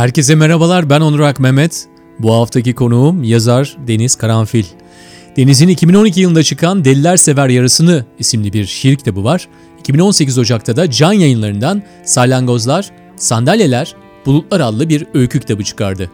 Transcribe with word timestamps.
Herkese 0.00 0.34
merhabalar 0.34 0.90
ben 0.90 1.00
Onur 1.00 1.20
Ak 1.20 1.40
Mehmet. 1.40 1.88
Bu 2.18 2.34
haftaki 2.34 2.74
konuğum 2.74 3.22
yazar 3.22 3.76
Deniz 3.86 4.16
Karanfil. 4.16 4.64
Deniz'in 5.36 5.68
2012 5.68 6.20
yılında 6.20 6.42
çıkan 6.42 6.84
Deliler 6.84 7.16
Sever 7.16 7.48
Yarısını 7.48 8.04
isimli 8.18 8.52
bir 8.52 8.66
şiir 8.66 8.96
kitabı 8.96 9.24
var. 9.24 9.48
2018 9.80 10.38
Ocak'ta 10.38 10.76
da 10.76 10.90
Can 10.90 11.12
Yayınları'ndan 11.12 11.82
Salyangozlar, 12.04 12.90
Sandalyeler, 13.16 13.94
Bulutlar 14.26 14.60
adlı 14.60 14.88
bir 14.88 15.06
öykü 15.14 15.40
kitabı 15.40 15.64
çıkardı. 15.64 16.10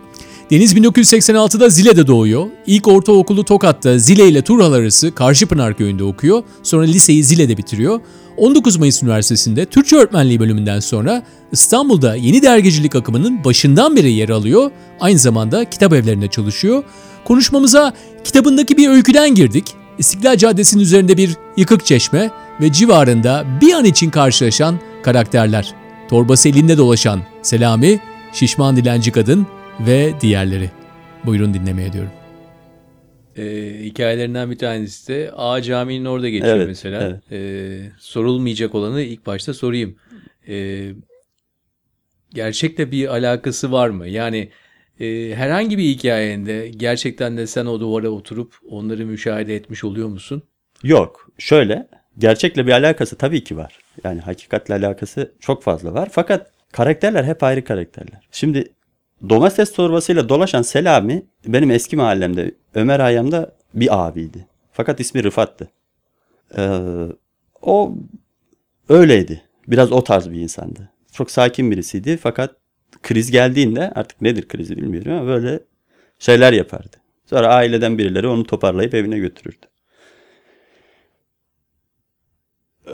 Deniz 0.50 0.74
1986'da 0.74 1.68
Zile'de 1.68 2.06
doğuyor. 2.06 2.46
İlk 2.66 2.88
ortaokulu 2.88 3.44
Tokat'ta 3.44 3.98
Zile 3.98 4.28
ile 4.28 4.42
Turhal 4.42 4.72
arası 4.72 5.14
Karşıpınar 5.14 5.76
köyünde 5.76 6.04
okuyor. 6.04 6.42
Sonra 6.62 6.84
liseyi 6.84 7.24
Zile'de 7.24 7.56
bitiriyor. 7.56 8.00
19 8.36 8.76
Mayıs 8.76 9.02
Üniversitesi'nde 9.02 9.66
Türkçe 9.66 9.96
öğretmenliği 9.96 10.40
bölümünden 10.40 10.80
sonra 10.80 11.22
İstanbul'da 11.52 12.16
yeni 12.16 12.42
dergicilik 12.42 12.96
akımının 12.96 13.44
başından 13.44 13.96
beri 13.96 14.12
yer 14.12 14.28
alıyor. 14.28 14.70
Aynı 15.00 15.18
zamanda 15.18 15.70
kitap 15.70 15.92
evlerinde 15.92 16.28
çalışıyor. 16.28 16.84
Konuşmamıza 17.24 17.92
kitabındaki 18.24 18.76
bir 18.76 18.88
öyküden 18.88 19.34
girdik. 19.34 19.64
İstiklal 19.98 20.36
Caddesi'nin 20.36 20.82
üzerinde 20.82 21.16
bir 21.16 21.36
yıkık 21.56 21.86
çeşme 21.86 22.30
ve 22.60 22.72
civarında 22.72 23.44
bir 23.60 23.72
an 23.72 23.84
için 23.84 24.10
karşılaşan 24.10 24.80
karakterler. 25.02 25.74
Torbası 26.10 26.48
elinde 26.48 26.78
dolaşan 26.78 27.20
Selami, 27.42 28.00
şişman 28.32 28.76
dilenci 28.76 29.12
kadın 29.12 29.46
ve 29.80 30.12
diğerleri. 30.20 30.70
Buyurun 31.24 31.54
dinlemeye 31.54 31.92
diyorum. 31.92 32.10
Ee, 33.36 33.76
hikayelerinden 33.84 34.50
bir 34.50 34.58
tanesi 34.58 35.08
de 35.08 35.30
A 35.36 35.62
Camii'nin 35.62 36.04
orada 36.04 36.28
geçiyor 36.28 36.56
Evet, 36.56 36.66
mesela. 36.66 37.02
evet. 37.02 37.32
Ee, 37.32 37.92
sorulmayacak 37.98 38.74
olanı 38.74 39.00
ilk 39.02 39.26
başta 39.26 39.54
sorayım. 39.54 39.96
Ee, 40.48 40.88
gerçekle 42.34 42.90
bir 42.90 43.08
alakası 43.08 43.72
var 43.72 43.88
mı? 43.88 44.08
Yani 44.08 44.50
e, 45.00 45.34
herhangi 45.34 45.78
bir 45.78 45.84
hikayende 45.84 46.68
gerçekten 46.76 47.36
de 47.36 47.46
sen 47.46 47.66
o 47.66 47.80
duvara 47.80 48.08
oturup 48.08 48.54
onları 48.70 49.06
müşahede 49.06 49.56
etmiş 49.56 49.84
oluyor 49.84 50.08
musun? 50.08 50.42
Yok. 50.82 51.28
Şöyle. 51.38 51.88
Gerçekle 52.18 52.66
bir 52.66 52.72
alakası 52.72 53.16
tabii 53.16 53.44
ki 53.44 53.56
var. 53.56 53.78
Yani 54.04 54.20
hakikatle 54.20 54.74
alakası 54.74 55.32
çok 55.40 55.62
fazla 55.62 55.94
var. 55.94 56.08
Fakat 56.12 56.50
karakterler 56.72 57.24
hep 57.24 57.42
ayrı 57.42 57.64
karakterler. 57.64 58.20
Şimdi 58.32 58.64
domates 59.28 59.72
torbasıyla 59.72 60.28
dolaşan 60.28 60.62
Selami 60.62 61.26
benim 61.46 61.70
eski 61.70 61.96
mahallemde 61.96 62.54
Ömer 62.74 63.00
Hayyam'da 63.00 63.56
bir 63.74 64.06
abiydi. 64.06 64.46
Fakat 64.72 65.00
ismi 65.00 65.24
Rıfat'tı. 65.24 65.70
Ee, 66.56 67.06
o 67.62 67.94
öyleydi. 68.88 69.42
Biraz 69.68 69.92
o 69.92 70.04
tarz 70.04 70.30
bir 70.30 70.40
insandı. 70.40 70.90
Çok 71.12 71.30
sakin 71.30 71.70
birisiydi 71.70 72.16
fakat 72.16 72.56
kriz 73.02 73.30
geldiğinde 73.30 73.90
artık 73.90 74.20
nedir 74.20 74.48
krizi 74.48 74.76
bilmiyorum 74.76 75.12
ama 75.12 75.26
böyle 75.26 75.60
şeyler 76.18 76.52
yapardı. 76.52 76.96
Sonra 77.26 77.48
aileden 77.48 77.98
birileri 77.98 78.26
onu 78.26 78.44
toparlayıp 78.44 78.94
evine 78.94 79.18
götürürdü. 79.18 79.66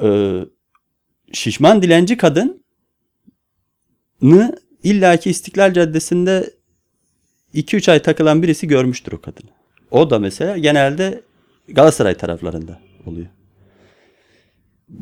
Ee, 0.02 0.44
şişman 1.32 1.82
dilenci 1.82 2.16
kadını 2.16 2.58
illaki 4.82 5.30
İstiklal 5.30 5.72
Caddesi'nde 5.72 6.50
2-3 7.54 7.90
ay 7.90 8.02
takılan 8.02 8.42
birisi 8.42 8.68
görmüştür 8.68 9.12
o 9.12 9.20
kadını. 9.20 9.50
O 9.90 10.10
da 10.10 10.18
mesela 10.18 10.58
genelde 10.58 11.22
Galatasaray 11.68 12.14
taraflarında 12.14 12.80
oluyor. 13.06 13.26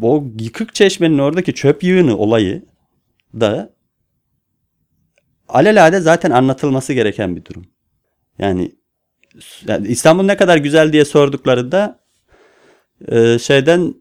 O 0.03 0.25
yıkık 0.41 0.75
çeşmenin 0.75 1.19
oradaki 1.19 1.55
çöp 1.55 1.85
yığını 1.85 2.17
olayı 2.17 2.63
da 3.35 3.75
alelade 5.49 6.01
zaten 6.01 6.31
anlatılması 6.31 6.93
gereken 6.93 7.37
bir 7.37 7.45
durum. 7.45 7.67
Yani, 8.39 8.73
yani 9.67 9.89
İstanbul 9.89 10.25
ne 10.25 10.37
kadar 10.37 10.57
güzel 10.57 10.93
diye 10.93 11.05
sorduklarında 11.05 12.01
e, 13.09 13.39
şeyden 13.39 13.95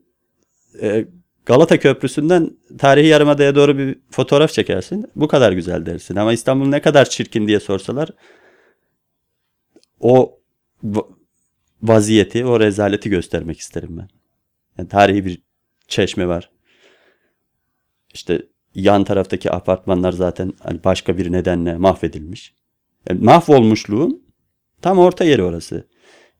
e, 0.82 1.06
Galata 1.50 1.80
Köprüsü'nden 1.80 2.58
tarihi 2.78 3.08
yarımadaya 3.08 3.56
doğru 3.56 3.78
bir 3.78 4.00
fotoğraf 4.12 4.52
çekersin. 4.52 5.12
Bu 5.16 5.28
kadar 5.28 5.52
güzel 5.52 5.86
dersin. 5.86 6.16
Ama 6.16 6.34
İstanbul 6.34 6.68
ne 6.68 6.82
kadar 6.82 7.10
çirkin 7.10 7.48
diye 7.48 7.60
sorsalar 7.60 8.10
o 10.00 10.40
va- 10.84 11.08
vaziyeti, 11.84 12.46
o 12.46 12.60
rezaleti 12.60 13.10
göstermek 13.10 13.60
isterim 13.60 13.98
ben. 13.98 14.08
Yani 14.78 14.90
tarihi 14.90 15.26
bir 15.26 15.42
çeşme 15.88 16.28
var. 16.28 16.50
İşte 18.14 18.42
yan 18.76 19.04
taraftaki 19.04 19.52
apartmanlar 19.52 20.12
zaten 20.12 20.54
hani 20.60 20.84
başka 20.84 21.18
bir 21.18 21.32
nedenle 21.32 21.78
mahvedilmiş. 21.78 22.54
Yani 23.10 23.24
mahvolmuşluğun 23.24 24.24
tam 24.82 25.00
orta 25.00 25.24
yeri 25.24 25.44
orası. 25.44 25.88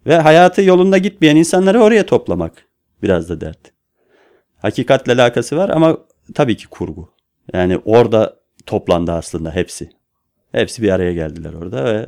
Ve 0.06 0.16
hayatı 0.18 0.62
yolunda 0.62 0.98
gitmeyen 0.98 1.36
insanları 1.36 1.82
oraya 1.84 2.06
toplamak 2.06 2.66
biraz 3.04 3.30
da 3.30 3.42
dert. 3.42 3.79
Hakikatle 4.62 5.14
alakası 5.14 5.58
var 5.58 5.70
ama 5.70 5.98
tabii 6.34 6.58
ki 6.58 6.68
kurgu. 6.68 7.14
Yani 7.54 7.78
orada 7.78 8.40
toplandı 8.66 9.12
aslında 9.12 9.56
hepsi. 9.56 9.90
Hepsi 10.52 10.82
bir 10.82 10.90
araya 10.90 11.14
geldiler 11.14 11.54
orada 11.54 11.86
ve 11.86 12.06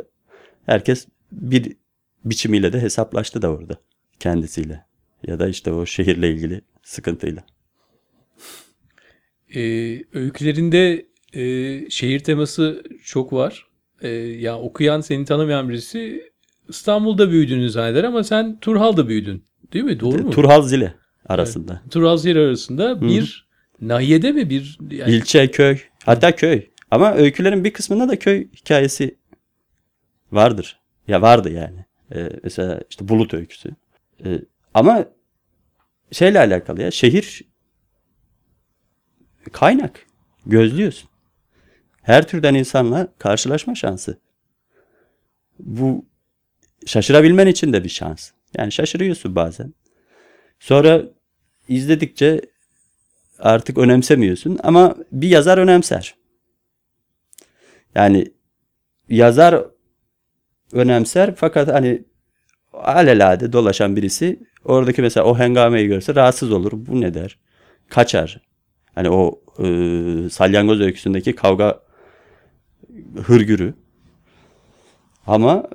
herkes 0.65 1.07
bir 1.31 1.77
biçimiyle 2.25 2.73
de 2.73 2.81
hesaplaştı 2.81 3.41
da 3.41 3.49
orada 3.49 3.75
kendisiyle. 4.19 4.85
Ya 5.27 5.39
da 5.39 5.47
işte 5.47 5.73
o 5.73 5.85
şehirle 5.85 6.31
ilgili 6.31 6.61
sıkıntıyla. 6.83 7.43
Ee, 9.55 9.61
öykülerinde 10.13 11.05
e, 11.33 11.89
şehir 11.89 12.19
teması 12.19 12.83
çok 13.03 13.33
var. 13.33 13.67
Ee, 14.01 14.09
ya 14.17 14.59
okuyan 14.59 15.01
seni 15.01 15.25
tanımayan 15.25 15.69
birisi 15.69 16.31
İstanbul'da 16.67 17.31
büyüdüğünü 17.31 17.69
zanneder 17.69 18.03
ama 18.03 18.23
sen 18.23 18.59
Turhal'da 18.59 19.07
büyüdün. 19.07 19.43
Değil 19.73 19.85
mi? 19.85 19.99
Doğru 19.99 20.23
mu? 20.23 20.31
Turhal 20.31 20.61
Zile 20.61 21.00
arasında. 21.33 21.81
Turhal 21.91 22.17
Zehir 22.17 22.35
arasında 22.35 23.01
bir 23.01 23.47
nahiyede 23.81 24.31
mi 24.31 24.49
bir 24.49 24.79
yani, 24.91 25.11
İlçe, 25.11 25.51
köy. 25.51 25.77
Hatta 26.05 26.35
köy. 26.35 26.67
Ama 26.91 27.13
öykülerin 27.13 27.63
bir 27.63 27.73
kısmında 27.73 28.09
da 28.09 28.19
köy 28.19 28.47
hikayesi 28.55 29.17
vardır. 30.31 30.79
Ya 31.07 31.21
vardı 31.21 31.51
yani. 31.51 31.85
Ee, 32.15 32.29
mesela 32.43 32.81
işte 32.89 33.07
Bulut 33.07 33.33
öyküsü. 33.33 33.69
Ee, 34.25 34.39
ama 34.73 35.05
şeyle 36.11 36.39
alakalı 36.39 36.81
ya. 36.81 36.91
Şehir 36.91 37.41
kaynak. 39.51 40.05
Gözlüyorsun. 40.45 41.09
Her 42.01 42.27
türden 42.27 42.53
insanla 42.53 43.07
karşılaşma 43.17 43.75
şansı. 43.75 44.17
Bu 45.59 46.05
şaşırabilmen 46.85 47.47
için 47.47 47.73
de 47.73 47.83
bir 47.83 47.89
şans. 47.89 48.31
Yani 48.57 48.71
şaşırıyorsun 48.71 49.35
bazen. 49.35 49.73
Sonra 50.59 51.03
izledikçe 51.71 52.41
artık 53.39 53.77
önemsemiyorsun 53.77 54.59
ama 54.63 54.95
bir 55.11 55.29
yazar 55.29 55.57
önemser. 55.57 56.15
Yani 57.95 58.31
yazar 59.09 59.65
önemser 60.73 61.35
fakat 61.35 61.67
hani 61.67 62.03
alelade 62.73 63.53
dolaşan 63.53 63.95
birisi 63.95 64.39
oradaki 64.65 65.01
mesela 65.01 65.25
o 65.25 65.37
hengameyi 65.37 65.87
görse 65.87 66.15
rahatsız 66.15 66.51
olur. 66.51 66.71
Bu 66.73 67.01
ne 67.01 67.13
der? 67.13 67.39
Kaçar. 67.89 68.41
Hani 68.95 69.09
o 69.09 69.41
e, 69.59 69.65
salyangoz 70.29 70.81
öyküsündeki 70.81 71.35
kavga 71.35 71.79
hırgürü. 73.23 73.73
Ama 75.27 75.69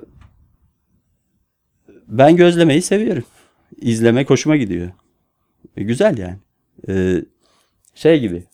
ben 2.08 2.36
gözlemeyi 2.36 2.82
seviyorum. 2.82 3.24
İzlemek 3.76 4.30
hoşuma 4.30 4.56
gidiyor. 4.56 4.90
E, 5.77 5.82
güzel 5.82 6.19
yani. 6.19 6.38
E, 6.89 7.24
şey 7.95 8.21
gibi. 8.21 8.45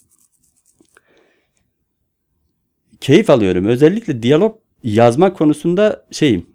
Keyif 3.01 3.31
alıyorum. 3.31 3.65
Özellikle 3.67 4.23
diyalog 4.23 4.59
yazmak 4.85 5.37
konusunda 5.37 6.07
şeyim. 6.11 6.47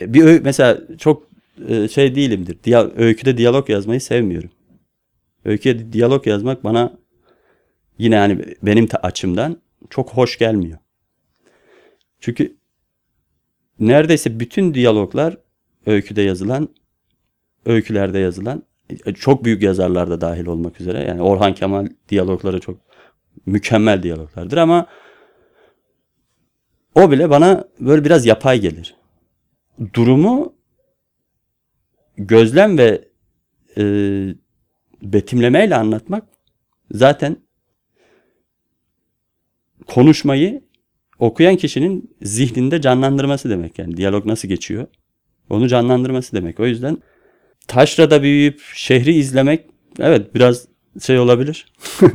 E, 0.00 0.14
Bir 0.14 0.40
mesela 0.42 0.80
çok 0.98 1.28
e, 1.68 1.88
şey 1.88 2.14
değilimdir. 2.14 2.58
Diya- 2.64 2.92
öyküde 2.96 3.38
diyalog 3.38 3.70
yazmayı 3.70 4.00
sevmiyorum. 4.00 4.50
Öyküde 5.44 5.92
diyalog 5.92 6.26
yazmak 6.26 6.64
bana 6.64 6.98
yine 7.98 8.16
hani 8.16 8.44
benim 8.62 8.88
açımdan 9.02 9.56
çok 9.90 10.10
hoş 10.10 10.38
gelmiyor. 10.38 10.78
Çünkü 12.20 12.56
neredeyse 13.78 14.40
bütün 14.40 14.74
diyaloglar 14.74 15.36
öyküde 15.86 16.22
yazılan, 16.22 16.68
öykülerde 17.66 18.18
yazılan 18.18 18.62
çok 19.14 19.44
büyük 19.44 19.62
yazarlar 19.62 20.10
da 20.10 20.20
dahil 20.20 20.46
olmak 20.46 20.80
üzere. 20.80 21.04
Yani 21.04 21.22
Orhan 21.22 21.54
Kemal 21.54 21.86
diyalogları 22.08 22.60
çok 22.60 22.76
mükemmel 23.46 24.02
diyaloglardır 24.02 24.56
ama 24.56 24.86
o 26.94 27.10
bile 27.10 27.30
bana 27.30 27.64
böyle 27.80 28.04
biraz 28.04 28.26
yapay 28.26 28.60
gelir. 28.60 28.94
Durumu 29.94 30.54
gözlem 32.16 32.78
ve 32.78 33.08
e, 33.76 33.84
betimlemeyle 35.02 35.76
anlatmak 35.76 36.24
zaten 36.90 37.36
konuşmayı 39.86 40.64
okuyan 41.18 41.56
kişinin 41.56 42.16
zihninde 42.22 42.80
canlandırması 42.80 43.50
demek 43.50 43.78
yani 43.78 43.96
diyalog 43.96 44.26
nasıl 44.26 44.48
geçiyor 44.48 44.86
onu 45.50 45.68
canlandırması 45.68 46.36
demek. 46.36 46.60
O 46.60 46.66
yüzden 46.66 46.98
taşrada 47.68 48.22
büyüyüp 48.22 48.60
şehri 48.74 49.14
izlemek 49.14 49.64
evet 49.98 50.34
biraz 50.34 50.68
şey 51.02 51.18
olabilir. 51.18 51.66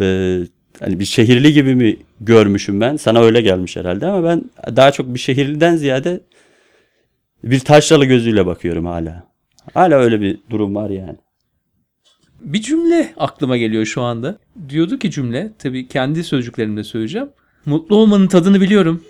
Ee, 0.00 0.40
hani 0.80 1.00
bir 1.00 1.04
şehirli 1.04 1.52
gibi 1.52 1.74
mi 1.74 1.96
görmüşüm 2.20 2.80
ben? 2.80 2.96
Sana 2.96 3.22
öyle 3.22 3.40
gelmiş 3.40 3.76
herhalde 3.76 4.06
ama 4.06 4.28
ben 4.28 4.50
daha 4.76 4.92
çok 4.92 5.14
bir 5.14 5.18
şehirliden 5.18 5.76
ziyade 5.76 6.20
bir 7.44 7.60
taşralı 7.60 8.04
gözüyle 8.04 8.46
bakıyorum 8.46 8.86
hala. 8.86 9.26
Hala 9.74 9.94
öyle 9.94 10.20
bir 10.20 10.38
durum 10.50 10.74
var 10.74 10.90
yani. 10.90 11.16
Bir 12.40 12.62
cümle 12.62 13.14
aklıma 13.16 13.56
geliyor 13.56 13.84
şu 13.84 14.02
anda. 14.02 14.38
Diyordu 14.68 14.98
ki 14.98 15.10
cümle, 15.10 15.52
tabii 15.58 15.88
kendi 15.88 16.24
sözcüklerimle 16.24 16.84
söyleyeceğim. 16.84 17.28
Mutlu 17.66 17.96
olmanın 17.96 18.26
tadını 18.26 18.60
biliyorum. 18.60 19.04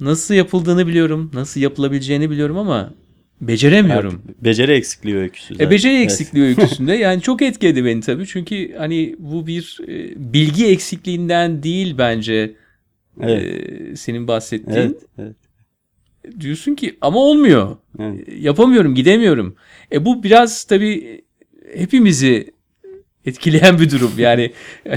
Nasıl 0.00 0.34
yapıldığını 0.34 0.86
biliyorum. 0.86 1.30
Nasıl 1.34 1.60
yapılabileceğini 1.60 2.30
biliyorum 2.30 2.58
ama 2.58 2.92
beceremiyorum. 3.40 4.22
Artık 4.28 4.44
beceri 4.44 4.72
eksikliği 4.72 5.16
öyküsü. 5.16 5.54
E 5.54 5.56
zaten. 5.56 5.70
beceri 5.70 5.92
Evet. 5.94 6.04
eksikliği 6.04 6.44
öyküsünde 6.46 6.94
yani 6.94 7.22
çok 7.22 7.42
etkiledi 7.42 7.84
beni 7.84 8.00
tabii. 8.00 8.26
Çünkü 8.26 8.74
hani 8.78 9.16
bu 9.18 9.46
bir 9.46 9.78
e, 9.88 10.12
bilgi 10.32 10.66
eksikliğinden 10.66 11.62
değil 11.62 11.94
bence 11.98 12.52
Evet. 13.22 13.42
e, 13.70 13.96
senin 13.96 14.28
bahsettiğin. 14.28 14.78
Evet, 14.78 14.96
evet, 15.18 15.36
Diyorsun 16.40 16.74
ki 16.74 16.96
ama 17.00 17.18
olmuyor. 17.18 17.76
evet. 17.98 18.28
Yapamıyorum, 18.40 18.94
gidemiyorum. 18.94 19.56
E 19.92 20.04
bu 20.04 20.22
biraz 20.22 20.64
tabii 20.64 21.22
hepimizi 21.74 22.50
etkileyen 23.26 23.78
bir 23.78 23.90
durum. 23.90 24.12
Yani 24.18 24.52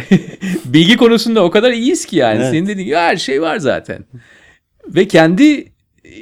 bilgi 0.65 0.97
konusunda 0.97 1.43
o 1.43 1.51
kadar 1.51 1.71
iyiyiz 1.71 2.05
ki 2.05 2.15
yani. 2.17 2.39
Evet. 2.41 2.51
Senin 2.51 2.67
dediğin 2.67 2.95
her 2.95 3.17
şey 3.17 3.41
var 3.41 3.57
zaten. 3.57 4.05
Ve 4.87 5.07
kendi 5.07 5.71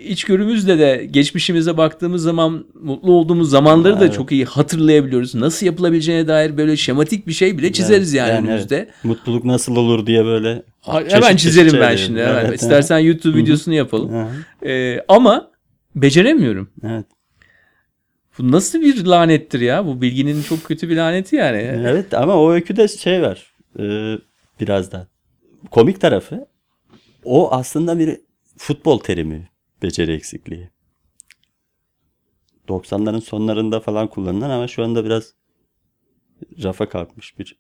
içgörümüzle 0.06 0.80
de 0.80 1.08
geçmişimize 1.12 1.78
baktığımız 1.78 2.24
zaman 2.24 2.66
mutlu 2.82 3.12
olduğumuz 3.12 3.50
zamanları 3.50 4.00
da 4.00 4.06
Evet. 4.06 4.16
çok 4.16 4.32
iyi 4.32 4.46
hatırlayabiliyoruz. 4.46 5.36
Nasıl 5.36 5.66
yapılabileceğine 5.66 6.28
dair 6.28 6.58
böyle 6.58 6.78
şematik 6.78 7.28
bir 7.28 7.34
şey 7.34 7.58
bile 7.58 7.72
çizeriz 7.74 8.14
yani, 8.14 8.30
yani 8.30 8.48
önümüzde. 8.48 8.76
evet. 8.78 8.90
Mutluluk 9.04 9.46
nasıl 9.46 9.76
olur 9.76 10.06
diye 10.06 10.26
böyle 10.26 10.64
Ha- 10.82 11.00
çeşit 11.00 11.16
Hemen 11.16 11.28
çeşit 11.32 11.40
çizerim 11.42 11.74
ben 11.74 11.80
şeyler. 11.80 11.98
şimdi. 11.98 12.20
Evet, 12.20 12.44
Hemen. 12.44 12.54
İstersen 12.54 13.00
YouTube 13.00 13.38
videosunu 13.38 13.74
yapalım. 13.74 14.28
Ee, 14.66 15.00
ama 15.08 15.52
beceremiyorum. 15.96 16.70
Evet. 16.84 17.06
Bu 18.40 18.52
nasıl 18.52 18.82
bir 18.82 19.06
lanettir 19.06 19.60
ya? 19.60 19.86
Bu 19.86 20.02
bilginin 20.02 20.42
çok 20.42 20.64
kötü 20.64 20.90
bir 20.90 20.96
laneti 20.98 21.36
yani. 21.36 21.58
Evet 21.88 22.14
ama 22.14 22.36
o 22.42 22.52
öyküde 22.52 22.88
şey 22.88 23.22
var. 23.22 23.54
e, 23.80 23.84
biraz 24.60 24.92
da 24.92 25.08
komik 25.72 26.02
tarafı 26.02 26.48
o 27.24 27.52
aslında 27.52 28.00
bir 28.00 28.18
futbol 28.58 29.00
terimi 29.00 29.50
beceri 29.82 30.14
eksikliği. 30.14 30.70
90'ların 32.68 33.22
sonlarında 33.22 33.80
falan 33.80 34.08
kullanılan 34.08 34.50
ama 34.50 34.68
şu 34.68 34.84
anda 34.84 35.06
biraz 35.06 35.34
rafa 36.64 36.90
kalkmış 36.90 37.40
bir 37.40 37.60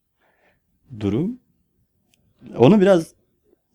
durum. 0.99 1.39
Onu 2.57 2.81
biraz 2.81 3.13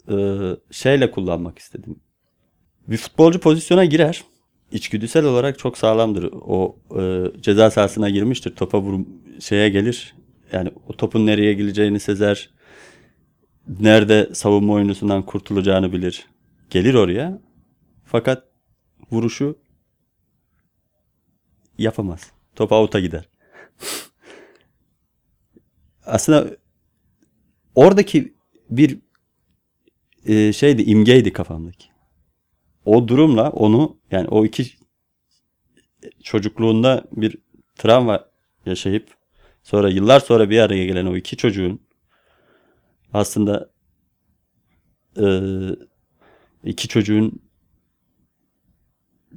e, 0.09 0.39
şeyle 0.71 1.11
kullanmak 1.11 1.59
istedim. 1.59 2.00
Bir 2.89 2.97
futbolcu 2.97 3.41
pozisyona 3.41 3.85
girer. 3.85 4.25
İçgüdüsel 4.73 5.25
olarak 5.25 5.59
çok 5.59 5.79
sağlamdır. 5.79 6.31
O 6.33 6.77
e, 7.00 7.25
ceza 7.41 7.71
sahasına 7.71 8.11
girmiştir. 8.11 8.56
Topa 8.56 8.81
vur 8.81 9.00
şeye 9.41 9.69
gelir. 9.69 10.15
Yani 10.53 10.71
o 10.89 10.93
topun 10.93 11.27
nereye 11.27 11.55
geleceğini 11.55 12.00
sezer. 12.00 12.50
Nerede 13.81 14.31
savunma 14.35 14.73
oyuncusundan 14.73 15.27
kurtulacağını 15.27 15.93
bilir. 15.93 16.27
Gelir 16.71 16.94
oraya. 16.94 17.41
Fakat 18.12 18.49
vuruşu 19.11 19.59
yapamaz. 21.79 22.32
Top 22.55 22.73
out'a 22.73 23.00
gider. 23.00 23.29
Aslında 26.06 26.56
oradaki 27.75 28.35
bir 28.70 28.99
e, 30.26 30.53
şeydi 30.53 30.82
imgeydi 30.82 31.32
kafamdaki. 31.32 31.88
O 32.85 33.09
durumla 33.09 33.50
onu 33.50 33.99
yani 34.11 34.29
o 34.29 34.44
iki 34.44 34.67
çocukluğunda 36.23 37.05
bir 37.12 37.38
travma 37.75 38.29
yaşayıp 38.67 39.17
sonra 39.62 39.88
yıllar 39.88 40.20
sonra 40.20 40.50
bir 40.50 40.58
araya 40.58 40.87
gelen 40.87 41.06
o 41.06 41.17
iki 41.17 41.37
çocuğun 41.37 41.81
aslında 43.12 43.70
e, 45.17 45.26
iki 46.65 46.88
çocuğun 46.88 47.52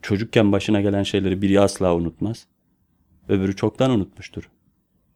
çocukken 0.02 0.52
başına 0.52 0.82
gelen 0.82 1.04
şeyleri 1.04 1.42
biri 1.42 1.60
asla 1.60 1.96
unutmaz. 1.96 2.46
Öbürü 3.30 3.56
çoktan 3.56 3.92
unutmuştur. 3.92 4.50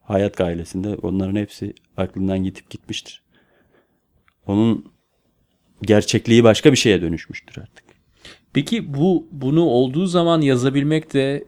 Hayat 0.01 0.37
gailesinde 0.37 0.95
onların 0.95 1.35
hepsi 1.35 1.73
aklından 1.97 2.43
gitip 2.43 2.69
gitmiştir. 2.69 3.21
Onun 4.47 4.85
gerçekliği 5.81 6.43
başka 6.43 6.71
bir 6.71 6.77
şeye 6.77 7.01
dönüşmüştür 7.01 7.61
artık. 7.61 7.83
Peki 8.53 8.93
bu 8.93 9.27
bunu 9.31 9.61
olduğu 9.61 10.05
zaman 10.05 10.41
yazabilmek 10.41 11.13
de 11.13 11.45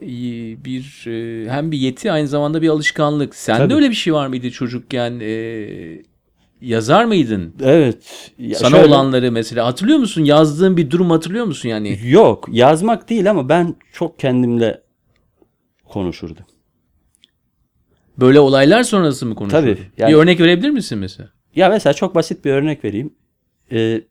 bir 0.65 1.05
e, 1.07 1.49
hem 1.49 1.71
bir 1.71 1.77
yeti 1.77 2.11
aynı 2.11 2.27
zamanda 2.27 2.61
bir 2.61 2.69
alışkanlık. 2.69 3.35
Sende 3.35 3.63
Tabii. 3.63 3.73
öyle 3.73 3.89
bir 3.89 3.95
şey 3.95 4.13
var 4.13 4.27
mıydı 4.27 4.51
çocukken? 4.51 5.19
E, 5.19 6.10
yazar 6.61 7.05
mıydın? 7.05 7.55
Evet. 7.63 8.31
ya 8.37 8.55
Sana 8.55 8.69
şöyle- 8.69 8.87
olanları 8.87 9.31
mesela 9.31 9.65
hatırlıyor 9.65 9.99
musun? 9.99 10.23
Yazdığın 10.23 10.77
bir 10.77 10.91
durum 10.91 11.09
hatırlıyor 11.11 11.45
musun 11.45 11.69
yani? 11.69 11.99
Yok 12.03 12.47
yazmak 12.51 13.09
değil 13.09 13.29
ama 13.29 13.49
ben 13.49 13.75
çok 13.93 14.19
kendimle 14.19 14.81
konuşurdum. 15.85 16.45
Böyle 18.17 18.39
olaylar 18.39 18.83
sonrası 18.83 19.25
mı 19.25 19.35
konuşuyordun? 19.35 19.73
Tabii, 19.73 19.87
yani- 19.97 20.11
Bir 20.13 20.17
örnek 20.17 20.39
verebilir 20.39 20.69
misin 20.69 20.97
mesela? 20.99 21.29
Ya 21.55 21.69
mesela 21.69 21.93
çok 21.93 22.15
basit 22.15 22.45
bir 22.45 22.51
örnek 22.51 22.85
vereyim. 22.85 23.13
Ee, 23.71 24.01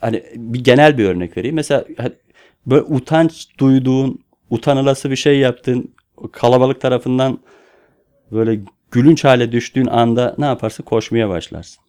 hani 0.00 0.22
bir 0.36 0.64
genel 0.64 0.98
bir 0.98 1.04
örnek 1.04 1.36
vereyim. 1.36 1.56
Mesela 1.56 1.84
hani 1.96 2.12
böyle 2.66 2.82
utanç 2.82 3.46
duyduğun, 3.58 4.18
utanılası 4.50 5.10
bir 5.10 5.16
şey 5.16 5.38
yaptığın, 5.38 5.94
kalabalık 6.32 6.80
tarafından 6.80 7.38
böyle 8.32 8.60
gülünç 8.90 9.24
hale 9.24 9.52
düştüğün 9.52 9.86
anda 9.86 10.34
ne 10.38 10.44
yaparsın? 10.44 10.84
Koşmaya 10.84 11.28
başlarsın. 11.28 11.82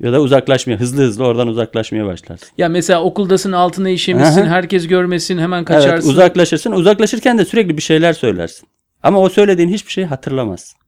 Ya 0.00 0.12
da 0.12 0.20
uzaklaşmaya, 0.20 0.76
hızlı 0.76 1.02
hızlı 1.02 1.24
oradan 1.24 1.48
uzaklaşmaya 1.48 2.06
başlarsın. 2.06 2.48
Ya 2.58 2.68
mesela 2.68 3.02
okuldasın 3.02 3.52
altına 3.52 3.88
işemişsin, 3.88 4.42
Aha. 4.42 4.50
herkes 4.50 4.86
görmesin, 4.86 5.38
hemen 5.38 5.56
Evet, 5.58 5.68
kaçarsın. 5.68 6.10
uzaklaşırsın. 6.10 6.72
Uzaklaşırken 6.72 7.38
de 7.38 7.44
sürekli 7.44 7.76
bir 7.76 7.82
şeyler 7.82 8.12
söylersin. 8.12 8.68
Ama 9.02 9.20
o 9.20 9.28
söylediğin 9.28 9.68
hiçbir 9.68 9.92
şeyi 9.92 10.06
hatırlamazsın. 10.06 10.78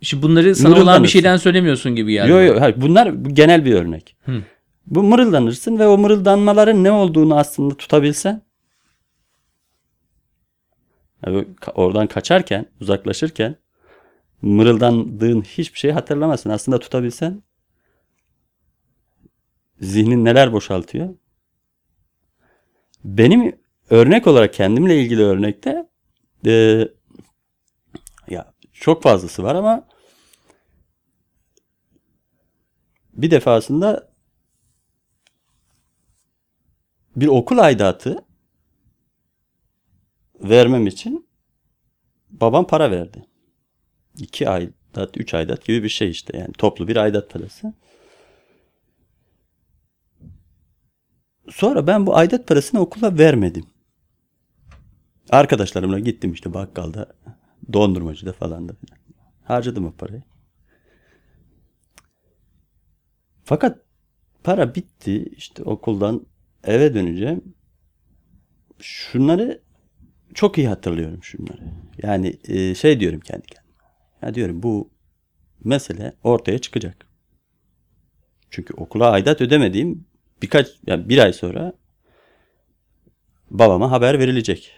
Şimdi 0.00 0.22
bunları 0.22 0.56
sana 0.56 0.82
olan 0.82 1.02
bir 1.02 1.08
şeyden 1.08 1.36
söylemiyorsun 1.36 1.96
gibi 1.96 2.12
yani. 2.12 2.30
Yok 2.30 2.60
yok 2.62 2.74
bunlar 2.76 3.24
bu 3.24 3.34
genel 3.34 3.64
bir 3.64 3.74
örnek. 3.74 4.16
Hı. 4.24 4.42
Bu 4.86 5.02
mırıldanırsın 5.02 5.78
ve 5.78 5.86
o 5.86 5.98
mırıldanmaların 5.98 6.84
ne 6.84 6.90
olduğunu 6.90 7.38
aslında 7.38 7.74
tutabilsen 7.74 8.42
oradan 11.74 12.06
kaçarken, 12.06 12.66
uzaklaşırken 12.80 13.56
mırıldandığın 14.42 15.42
hiçbir 15.42 15.78
şeyi 15.78 15.92
hatırlamazsın. 15.92 16.50
Aslında 16.50 16.78
tutabilsen 16.78 17.42
zihnin 19.80 20.24
neler 20.24 20.52
boşaltıyor. 20.52 21.14
Benim 23.04 23.58
örnek 23.90 24.26
olarak 24.26 24.54
kendimle 24.54 25.00
ilgili 25.00 25.22
örnekte 25.22 25.88
e, 26.46 26.88
ya 28.28 28.52
çok 28.72 29.02
fazlası 29.02 29.42
var 29.42 29.54
ama 29.54 29.86
bir 33.12 33.30
defasında 33.30 34.12
bir 37.16 37.26
okul 37.26 37.58
aidatı 37.58 38.24
vermem 40.42 40.86
için 40.86 41.28
babam 42.30 42.66
para 42.66 42.90
verdi. 42.90 43.26
İki 44.18 44.48
aidat, 44.48 45.16
üç 45.16 45.34
aidat 45.34 45.64
gibi 45.64 45.82
bir 45.82 45.88
şey 45.88 46.10
işte 46.10 46.38
yani 46.38 46.52
toplu 46.52 46.88
bir 46.88 46.96
aidat 46.96 47.30
parası. 47.30 47.74
Sonra 51.50 51.86
ben 51.86 52.06
bu 52.06 52.16
aidat 52.16 52.46
parasını 52.48 52.80
okula 52.80 53.18
vermedim. 53.18 53.66
Arkadaşlarımla 55.30 55.98
gittim 55.98 56.32
işte 56.32 56.54
bakkalda, 56.54 57.14
dondurmacıda 57.72 58.32
falan 58.32 58.68
da. 58.68 58.72
Harcadım 59.44 59.86
o 59.86 59.92
parayı. 59.92 60.22
Fakat 63.44 63.78
para 64.44 64.74
bitti. 64.74 65.24
İşte 65.36 65.62
okuldan 65.62 66.26
eve 66.64 66.94
döneceğim. 66.94 67.54
Şunları 68.78 69.62
çok 70.34 70.58
iyi 70.58 70.68
hatırlıyorum 70.68 71.22
şunları. 71.22 71.62
Yani 72.02 72.36
e, 72.48 72.74
şey 72.74 73.00
diyorum 73.00 73.20
kendi 73.20 73.46
kendime. 73.46 73.74
Ya 74.22 74.34
diyorum 74.34 74.62
bu 74.62 74.90
mesele 75.64 76.12
ortaya 76.24 76.58
çıkacak. 76.58 77.06
Çünkü 78.50 78.74
okula 78.74 79.10
aidat 79.10 79.40
ödemediğim 79.40 80.06
birkaç 80.42 80.68
yani 80.86 81.08
bir 81.08 81.18
ay 81.18 81.32
sonra 81.32 81.72
babama 83.50 83.90
haber 83.90 84.18
verilecek. 84.18 84.72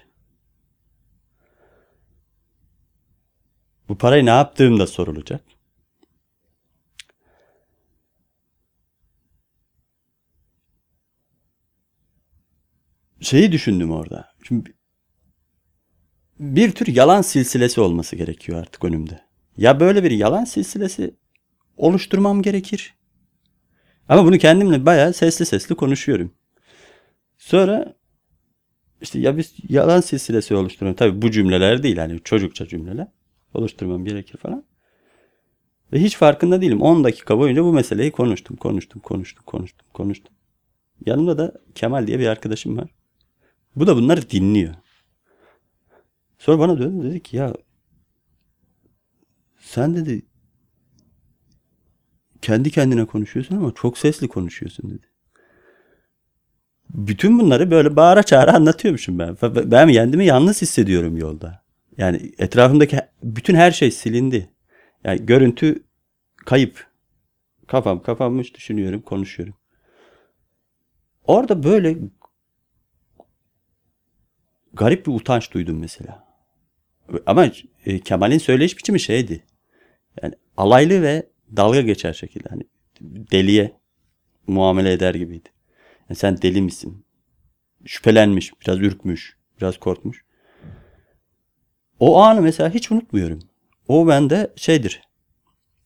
Bu 3.88 3.98
parayı 3.98 4.26
ne 4.26 4.30
yaptığım 4.30 4.78
da 4.78 4.86
sorulacak. 4.86 5.44
Şeyi 13.20 13.52
düşündüm 13.52 13.90
orada. 13.90 14.28
Şimdi 14.48 14.74
bir 16.38 16.72
tür 16.72 16.86
yalan 16.86 17.22
silsilesi 17.22 17.80
olması 17.80 18.16
gerekiyor 18.16 18.58
artık 18.58 18.84
önümde. 18.84 19.20
Ya 19.56 19.80
böyle 19.80 20.04
bir 20.04 20.10
yalan 20.10 20.44
silsilesi 20.44 21.14
oluşturmam 21.76 22.42
gerekir. 22.42 22.94
Ama 24.08 24.24
bunu 24.24 24.38
kendimle 24.38 24.86
bayağı 24.86 25.12
sesli 25.12 25.46
sesli 25.46 25.74
konuşuyorum. 25.74 26.32
Sonra 27.38 27.94
işte 29.00 29.18
ya 29.18 29.36
bir 29.36 29.50
yalan 29.68 30.00
silsilesi 30.00 30.54
oluşturuyorum. 30.54 30.96
Tabii 30.96 31.22
bu 31.22 31.30
cümleler 31.30 31.82
değil 31.82 31.96
hani 31.96 32.20
çocukça 32.24 32.66
cümleler 32.66 33.06
oluşturmam 33.54 34.04
gerekir 34.04 34.38
falan. 34.38 34.64
Ve 35.92 36.00
hiç 36.00 36.16
farkında 36.16 36.60
değilim. 36.60 36.82
10 36.82 37.04
dakika 37.04 37.38
boyunca 37.38 37.64
bu 37.64 37.72
meseleyi 37.72 38.12
konuştum, 38.12 38.56
konuştum, 38.56 39.00
konuştum, 39.00 39.42
konuştum, 39.46 39.86
konuştum. 39.94 40.34
Yanımda 41.06 41.38
da 41.38 41.52
Kemal 41.74 42.06
diye 42.06 42.18
bir 42.18 42.26
arkadaşım 42.26 42.76
var. 42.76 42.90
Bu 43.76 43.86
da 43.86 43.96
bunları 43.96 44.30
dinliyor. 44.30 44.74
Sonra 46.44 46.58
bana 46.58 46.78
döndü 46.78 47.04
dedi 47.10 47.22
ki 47.22 47.36
ya 47.36 47.54
sen 49.58 49.96
dedi 49.96 50.22
kendi 52.42 52.70
kendine 52.70 53.04
konuşuyorsun 53.04 53.56
ama 53.56 53.72
çok 53.74 53.98
sesli 53.98 54.28
konuşuyorsun 54.28 54.90
dedi. 54.90 55.06
Bütün 56.90 57.38
bunları 57.38 57.70
böyle 57.70 57.96
bağıra 57.96 58.22
çağıra 58.22 58.52
anlatıyormuşum 58.54 59.18
ben. 59.18 59.36
Ben 59.42 59.92
kendimi 59.92 60.24
yalnız 60.24 60.62
hissediyorum 60.62 61.16
yolda. 61.16 61.64
Yani 61.96 62.32
etrafımdaki 62.38 62.98
bütün 63.22 63.54
her 63.54 63.72
şey 63.72 63.90
silindi. 63.90 64.50
Yani 65.04 65.26
görüntü 65.26 65.84
kayıp. 66.36 66.86
Kafam 67.66 68.02
kapanmış 68.02 68.54
düşünüyorum, 68.54 69.02
konuşuyorum. 69.02 69.54
Orada 71.24 71.62
böyle 71.62 71.98
garip 74.72 75.06
bir 75.06 75.12
utanç 75.12 75.52
duydum 75.52 75.78
mesela. 75.78 76.23
Ama 77.26 77.50
e, 77.86 78.00
Kemal'in 78.00 78.38
söyleyiş 78.38 78.78
biçimi 78.78 79.00
şeydi. 79.00 79.44
Yani 80.22 80.34
alaylı 80.56 81.02
ve 81.02 81.26
dalga 81.56 81.80
geçer 81.80 82.12
şekilde. 82.12 82.48
Hani 82.48 82.62
deliye 83.00 83.72
muamele 84.46 84.92
eder 84.92 85.14
gibiydi. 85.14 85.48
Yani 86.08 86.16
sen 86.16 86.42
deli 86.42 86.62
misin? 86.62 87.04
Şüphelenmiş, 87.84 88.52
biraz 88.60 88.80
ürkmüş, 88.80 89.36
biraz 89.60 89.78
korkmuş. 89.78 90.24
O 91.98 92.20
anı 92.20 92.42
mesela 92.42 92.70
hiç 92.70 92.92
unutmuyorum. 92.92 93.38
O 93.88 94.08
bende 94.08 94.52
şeydir. 94.56 95.02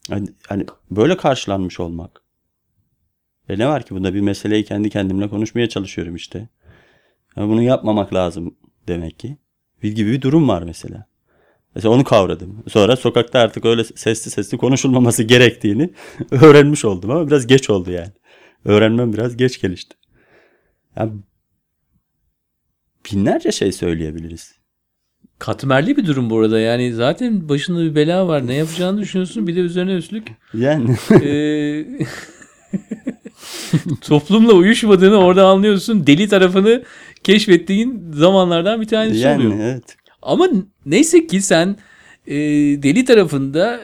Hani, 0.08 0.28
hani 0.48 0.66
böyle 0.90 1.16
karşılanmış 1.16 1.80
olmak. 1.80 2.22
E 3.48 3.58
ne 3.58 3.68
var 3.68 3.86
ki 3.86 3.94
bunda 3.94 4.14
bir 4.14 4.20
meseleyi 4.20 4.64
kendi 4.64 4.90
kendimle 4.90 5.28
konuşmaya 5.28 5.68
çalışıyorum 5.68 6.16
işte. 6.16 6.48
Yani 7.36 7.48
bunu 7.50 7.62
yapmamak 7.62 8.14
lazım 8.14 8.56
demek 8.88 9.18
ki. 9.18 9.36
Bir 9.82 9.92
gibi 9.92 10.12
bir 10.12 10.22
durum 10.22 10.48
var 10.48 10.62
mesela. 10.62 11.06
Mesela 11.74 11.94
onu 11.94 12.04
kavradım. 12.04 12.64
Sonra 12.68 12.96
sokakta 12.96 13.38
artık 13.38 13.64
öyle 13.64 13.84
sesli 13.84 14.30
sesli 14.30 14.58
konuşulmaması 14.58 15.22
gerektiğini 15.22 15.90
öğrenmiş 16.30 16.84
oldum 16.84 17.10
ama 17.10 17.26
biraz 17.26 17.46
geç 17.46 17.70
oldu 17.70 17.90
yani. 17.90 18.12
Öğrenmem 18.64 19.12
biraz 19.12 19.36
geç 19.36 19.60
gelişti. 19.60 19.96
Yani 20.96 21.12
binlerce 23.06 23.52
şey 23.52 23.72
söyleyebiliriz. 23.72 24.58
Katmerli 25.38 25.96
bir 25.96 26.06
durum 26.06 26.30
bu 26.30 26.38
arada. 26.38 26.60
Yani 26.60 26.92
zaten 26.92 27.48
başında 27.48 27.80
bir 27.80 27.94
bela 27.94 28.28
var. 28.28 28.46
Ne 28.46 28.54
yapacağını 28.54 29.00
düşünüyorsun. 29.00 29.46
Bir 29.46 29.56
de 29.56 29.60
üzerine 29.60 29.94
üstlük. 29.94 30.28
Yani. 30.54 30.96
e, 31.22 31.86
toplumla 34.00 34.52
uyuşmadığını 34.52 35.16
orada 35.16 35.46
anlıyorsun. 35.46 36.06
Deli 36.06 36.28
tarafını 36.28 36.82
keşfettiğin 37.28 38.12
zamanlardan 38.12 38.80
bir 38.80 38.86
tanesi 38.86 39.18
yani, 39.18 39.46
oluyor. 39.46 39.60
Evet. 39.60 39.96
Ama 40.22 40.48
neyse 40.86 41.26
ki 41.26 41.40
sen 41.42 41.76
e, 42.26 42.36
deli 42.82 43.04
tarafında 43.04 43.80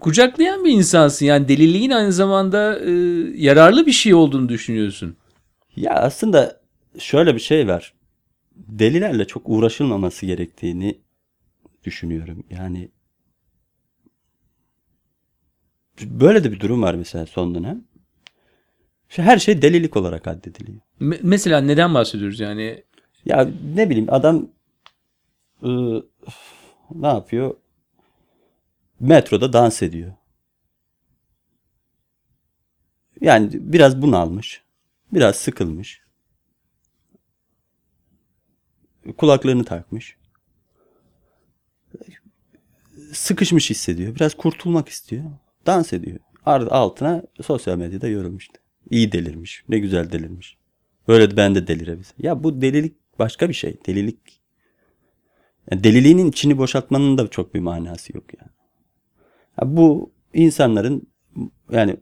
kucaklayan 0.00 0.64
bir 0.64 0.70
insansın. 0.70 1.26
Yani 1.26 1.48
deliliğin 1.48 1.90
aynı 1.90 2.12
zamanda 2.12 2.78
e, 2.78 2.90
yararlı 3.36 3.86
bir 3.86 3.92
şey 3.92 4.14
olduğunu 4.14 4.48
düşünüyorsun. 4.48 5.16
Ya 5.76 5.94
aslında 5.94 6.60
şöyle 6.98 7.34
bir 7.34 7.40
şey 7.40 7.68
var. 7.68 7.94
Delilerle 8.56 9.24
çok 9.24 9.42
uğraşılmaması 9.46 10.26
gerektiğini 10.26 10.98
düşünüyorum. 11.84 12.44
Yani 12.50 12.88
böyle 16.02 16.44
de 16.44 16.52
bir 16.52 16.60
durum 16.60 16.82
var 16.82 16.94
mesela 16.94 17.26
son 17.26 17.54
dönem. 17.54 17.84
Her 19.08 19.38
şey 19.38 19.62
delilik 19.62 19.96
olarak 19.96 20.28
addediliyor. 20.28 20.80
Me- 21.00 21.20
mesela 21.22 21.60
neden 21.60 21.94
bahsediyoruz 21.94 22.40
yani? 22.40 22.84
Ya 23.24 23.48
ne 23.74 23.90
bileyim 23.90 24.06
adam 24.14 24.48
ıı, 25.62 26.06
ne 26.90 27.06
yapıyor? 27.06 27.56
Metroda 29.00 29.52
dans 29.52 29.82
ediyor. 29.82 30.12
Yani 33.20 33.50
biraz 33.52 34.02
bunalmış. 34.02 34.62
Biraz 35.12 35.36
sıkılmış. 35.36 36.02
Kulaklarını 39.16 39.64
takmış. 39.64 40.16
Sıkışmış 43.12 43.70
hissediyor. 43.70 44.14
Biraz 44.14 44.34
kurtulmak 44.34 44.88
istiyor. 44.88 45.24
Dans 45.66 45.92
ediyor. 45.92 46.18
Altına 46.44 47.22
sosyal 47.42 47.78
medyada 47.78 48.08
yorulmuştu. 48.08 48.60
İyi 48.90 49.12
delirmiş. 49.12 49.64
Ne 49.68 49.78
güzel 49.78 50.12
delirmiş. 50.12 50.56
Böyle 51.08 51.36
ben 51.36 51.54
de 51.54 51.66
delirebilirim. 51.66 52.14
Ya 52.18 52.44
bu 52.44 52.60
delilik 52.60 52.96
başka 53.18 53.48
bir 53.48 53.54
şey. 53.54 53.76
Delilik. 53.86 54.40
Yani 55.70 55.84
deliliğinin 55.84 56.26
içini 56.26 56.58
boşaltmanın 56.58 57.18
da 57.18 57.28
çok 57.28 57.54
bir 57.54 57.60
manası 57.60 58.16
yok 58.16 58.24
yani. 58.40 58.50
Ya 59.62 59.76
bu 59.76 60.12
insanların 60.34 61.08
yani 61.70 61.96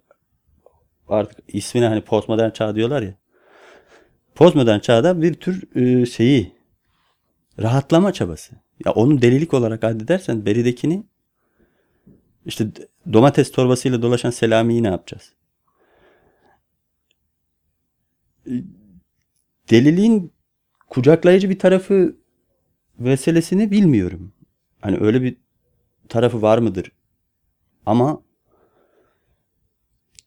artık 1.08 1.38
ismine 1.48 1.86
hani 1.86 2.00
postmodern 2.00 2.50
çağ 2.50 2.74
diyorlar 2.74 3.02
ya. 3.02 3.14
Postmodern 4.34 4.78
çağda 4.78 5.22
bir 5.22 5.34
tür 5.34 5.76
e, 5.76 6.06
şeyi 6.06 6.52
rahatlama 7.62 8.12
çabası. 8.12 8.54
Ya 8.84 8.92
onu 8.92 9.22
delilik 9.22 9.54
olarak 9.54 9.84
addedersen 9.84 10.46
beridekini 10.46 11.04
işte 12.46 12.66
domates 13.12 13.52
torbasıyla 13.52 14.02
dolaşan 14.02 14.30
Selami'yi 14.30 14.82
ne 14.82 14.88
yapacağız? 14.88 15.32
Deliliğin 19.70 20.32
kucaklayıcı 20.90 21.50
bir 21.50 21.58
tarafı 21.58 22.16
meselesini 22.98 23.70
bilmiyorum. 23.70 24.32
Hani 24.80 24.98
öyle 24.98 25.22
bir 25.22 25.36
tarafı 26.08 26.42
var 26.42 26.58
mıdır? 26.58 26.92
Ama 27.86 28.22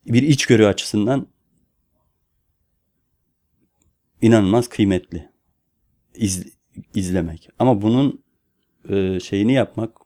bir 0.06 0.22
içgörü 0.22 0.66
açısından 0.66 1.28
inanılmaz 4.22 4.70
kıymetli 4.70 5.30
İz, 6.16 6.46
izlemek. 6.96 7.50
Ama 7.60 7.82
bunun 7.82 8.24
e, 8.90 9.20
şeyini 9.20 9.54
yapmak 9.54 9.98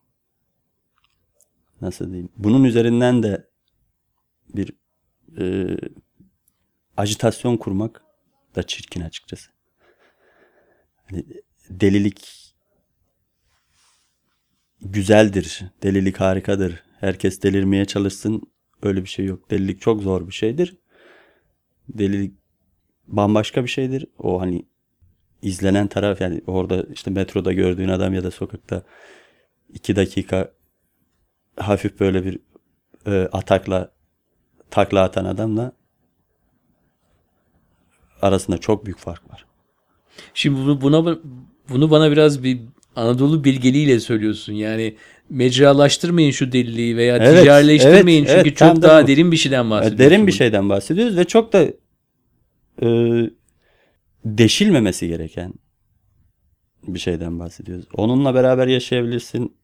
nasıl 1.82 2.06
diyeyim? 2.06 2.30
Bunun 2.38 2.64
üzerinden 2.64 3.24
de 3.24 3.50
bir 4.56 4.74
e, 5.38 5.78
ajitasyon 7.02 7.58
kurmak 7.58 8.04
da 8.56 8.64
çirkin 8.64 9.02
açıkçası. 9.02 9.52
Hani 11.10 11.26
delilik 11.70 12.54
güzeldir. 14.82 15.64
Delilik 15.84 16.20
harikadır. 16.20 16.84
Herkes 17.00 17.44
delirmeye 17.44 17.86
çalışsın. 17.86 18.42
Öyle 18.84 19.04
bir 19.04 19.10
şey 19.10 19.26
yok. 19.26 19.52
Delilik 19.52 19.82
çok 19.82 20.02
zor 20.02 20.28
bir 20.28 20.34
şeydir. 20.34 20.78
Delilik 21.90 22.34
bambaşka 23.08 23.64
bir 23.64 23.70
şeydir. 23.70 24.06
O 24.18 24.42
hani 24.42 24.66
izlenen 25.42 25.88
taraf 25.88 26.22
yani 26.22 26.42
orada 26.48 26.86
işte 26.94 27.12
metroda 27.12 27.54
gördüğün 27.54 27.90
adam 27.90 28.14
ya 28.14 28.24
da 28.24 28.32
sokakta 28.32 28.84
iki 29.74 29.96
dakika 29.96 30.52
hafif 31.60 32.00
böyle 32.00 32.26
bir 32.26 32.40
e, 33.06 33.30
atakla 33.32 33.92
takla 34.70 35.04
atan 35.04 35.26
adamla 35.26 35.72
arasında 38.22 38.58
çok 38.58 38.86
büyük 38.86 38.98
fark 38.98 39.32
var. 39.32 39.46
Şimdi 40.34 40.60
bunu 40.60 40.82
buna 40.82 41.18
bunu 41.70 41.92
bana 41.92 42.12
biraz 42.12 42.44
bir 42.44 42.60
Anadolu 42.96 43.44
bilgeliğiyle 43.44 44.00
söylüyorsun. 44.00 44.54
Yani 44.54 44.96
mecralaştırmayın 45.30 46.32
şu 46.32 46.52
deliliği 46.52 46.98
veya 46.98 47.18
Evet, 47.18 47.40
ticarileştirmeyin 47.40 48.26
evet, 48.26 48.36
çünkü 48.36 48.50
evet, 48.50 48.58
çok 48.58 48.76
da 48.76 48.82
daha 48.82 49.04
bu. 49.04 49.08
derin 49.08 49.32
bir 49.32 49.38
şeyden 49.38 49.70
bahsediyorsun. 49.70 50.00
Derin 50.00 50.28
bir 50.28 50.32
şeyden 50.32 50.70
bahsediyoruz 50.70 51.18
ve 51.18 51.24
çok 51.24 51.54
da 51.54 51.68
e, 52.82 52.88
deşilmemesi 54.26 55.08
gereken 55.08 55.54
bir 56.88 57.00
şeyden 57.00 57.40
bahsediyoruz. 57.40 57.86
Onunla 57.94 58.36
beraber 58.36 58.68
yaşayabilirsin. 58.68 59.56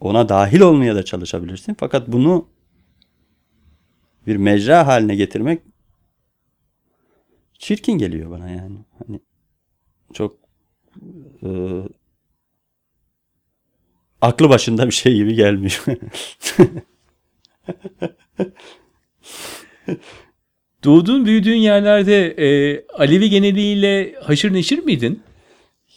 Ona 0.00 0.28
dahil 0.28 0.60
olmaya 0.60 0.94
da 0.94 1.04
çalışabilirsin. 1.04 1.76
Fakat 1.80 2.08
bunu 2.08 2.48
bir 4.26 4.36
mecra 4.36 4.86
haline 4.86 5.14
getirmek 5.16 5.60
çirkin 7.58 7.98
geliyor 7.98 8.30
bana 8.30 8.50
yani. 8.50 8.78
Hani 8.98 9.20
çok 10.12 10.38
e, 11.42 11.48
aklı 14.20 14.48
başında 14.48 14.86
bir 14.86 14.92
şey 14.92 15.14
gibi 15.14 15.34
gelmiyor. 15.34 15.84
Doğduğun 20.84 21.26
büyüdüğün 21.26 21.56
yerlerde 21.56 22.26
e, 22.26 22.86
Alevi 22.86 23.30
geneliğiyle 23.30 24.14
haşır 24.22 24.52
neşir 24.52 24.78
miydin? 24.78 25.22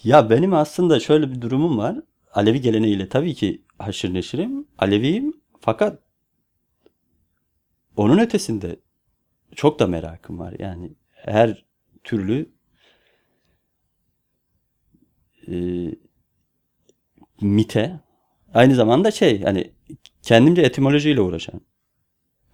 Ya 0.03 0.29
benim 0.29 0.53
aslında 0.53 0.99
şöyle 0.99 1.31
bir 1.31 1.41
durumum 1.41 1.77
var. 1.77 1.95
Alevi 2.33 2.61
geleneğiyle 2.61 3.09
tabii 3.09 3.33
ki 3.33 3.61
haşır 3.77 4.13
neşirim. 4.13 4.67
Aleviyim 4.77 5.33
fakat 5.59 5.99
onun 7.97 8.17
ötesinde 8.17 8.79
çok 9.55 9.79
da 9.79 9.87
merakım 9.87 10.39
var. 10.39 10.55
Yani 10.59 10.91
her 11.17 11.65
türlü 12.03 12.49
e, 15.47 15.55
mite 17.41 17.99
aynı 18.53 18.75
zamanda 18.75 19.11
şey 19.11 19.41
hani 19.43 19.71
kendimce 20.21 20.61
etimolojiyle 20.61 21.21
uğraşan 21.21 21.61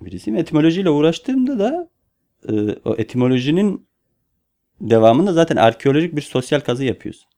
birisiyim. 0.02 0.38
Etimolojiyle 0.38 0.90
uğraştığımda 0.90 1.60
da 1.60 1.90
e, 2.50 2.78
o 2.86 2.96
etimolojinin 2.96 3.88
devamında 4.82 5.34
zaten 5.34 5.56
arkeolojik 5.56 6.16
bir 6.16 6.22
sosyal 6.22 6.60
kazı 6.60 6.84
yapıyorsun. 6.84 7.30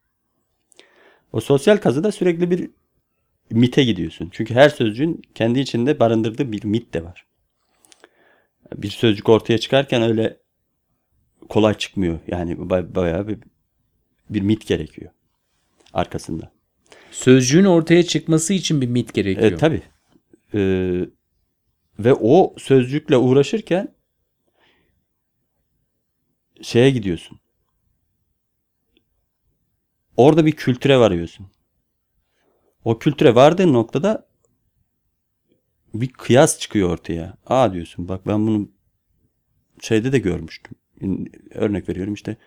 O 1.34 1.39
sosyal 1.39 1.77
kazıda 1.77 2.12
sürekli 2.12 2.51
bir 2.51 2.70
mite 3.50 3.84
gidiyorsun. 3.84 4.29
Çünkü 4.32 4.53
her 4.53 4.70
sözcüğün 4.70 5.22
kendi 5.36 5.60
içinde 5.60 6.00
barındırdığı 6.00 6.51
bir 6.51 6.63
mit 6.63 6.94
de 6.94 7.03
var. 7.03 7.25
Bir 8.75 8.89
sözcük 8.89 9.29
ortaya 9.29 9.58
çıkarken 9.58 10.01
öyle 10.01 10.38
kolay 11.49 11.73
çıkmıyor. 11.73 12.19
Yani 12.27 12.53
ba- 12.53 12.95
bayağı 12.95 13.27
bir, 13.27 13.37
bir 14.29 14.41
mit 14.41 14.67
gerekiyor 14.67 15.11
arkasında. 15.93 16.51
Sözcüğün 17.11 17.65
ortaya 17.65 18.03
çıkması 18.03 18.53
için 18.53 18.81
bir 18.81 18.87
mit 18.87 19.13
gerekiyor. 19.13 19.51
E, 19.51 19.55
tabii. 19.57 19.81
Ee, 20.53 21.05
ve 21.99 22.13
o 22.13 22.55
sözcükle 22.57 23.17
uğraşırken 23.17 23.95
şeye 26.61 26.91
gidiyorsun. 26.91 27.39
Orada 30.17 30.45
bir 30.45 30.51
kültüre 30.51 30.97
varıyorsun. 30.97 31.47
O 32.85 32.99
kültüre 32.99 33.35
vardığın 33.35 33.73
noktada 33.73 34.27
bir 35.93 36.09
kıyas 36.09 36.59
çıkıyor 36.59 36.89
ortaya. 36.89 37.37
Aa 37.45 37.73
diyorsun 37.73 38.07
bak 38.07 38.27
ben 38.27 38.47
bunu 38.47 38.69
şeyde 39.81 40.11
de 40.11 40.19
görmüştüm. 40.19 40.75
Örnek 41.51 41.89
veriyorum 41.89 42.13
işte 42.13 42.37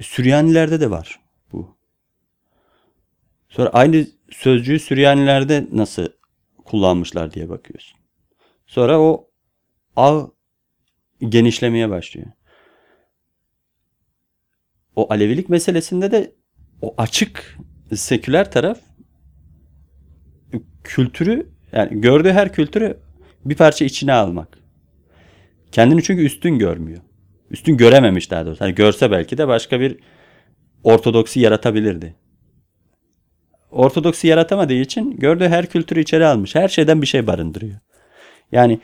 Süryanilerde 0.00 0.80
de 0.80 0.90
var 0.90 1.20
bu. 1.52 1.76
Sonra 3.48 3.68
aynı 3.68 4.06
sözcüğü 4.30 4.78
Süryanilerde 4.78 5.66
nasıl 5.72 6.08
kullanmışlar 6.64 7.32
diye 7.32 7.48
bakıyorsun. 7.48 7.98
Sonra 8.66 9.00
o 9.00 9.30
ağ 9.96 10.22
genişlemeye 11.20 11.90
başlıyor. 11.90 12.26
O 14.96 15.12
Alevilik 15.12 15.48
meselesinde 15.48 16.10
de 16.10 16.34
o 16.82 16.94
açık 16.98 17.58
seküler 17.94 18.50
taraf 18.50 18.80
kültürü 20.84 21.50
yani 21.72 22.00
gördüğü 22.00 22.32
her 22.32 22.52
kültürü 22.52 23.00
bir 23.44 23.56
parça 23.56 23.84
içine 23.84 24.12
almak. 24.12 24.57
Kendini 25.72 26.02
çünkü 26.02 26.24
üstün 26.24 26.58
görmüyor. 26.58 27.00
Üstün 27.50 27.76
görememiş 27.76 28.30
daha 28.30 28.46
doğrusu. 28.46 28.60
Hani 28.60 28.74
görse 28.74 29.10
belki 29.10 29.38
de 29.38 29.48
başka 29.48 29.80
bir 29.80 29.98
ortodoksi 30.84 31.40
yaratabilirdi. 31.40 32.14
Ortodoksi 33.70 34.28
yaratamadığı 34.28 34.74
için 34.74 35.16
gördüğü 35.16 35.48
her 35.48 35.66
kültürü 35.66 36.00
içeri 36.00 36.26
almış. 36.26 36.54
Her 36.54 36.68
şeyden 36.68 37.02
bir 37.02 37.06
şey 37.06 37.26
barındırıyor. 37.26 37.78
Yani 38.52 38.80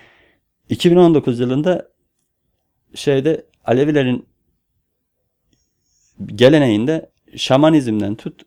2019 0.69 1.41
yılında 1.41 1.89
şeyde 2.95 3.47
Alevilerin 3.65 4.27
geleneğinde 6.27 7.11
şamanizmden 7.37 8.15
tut 8.15 8.43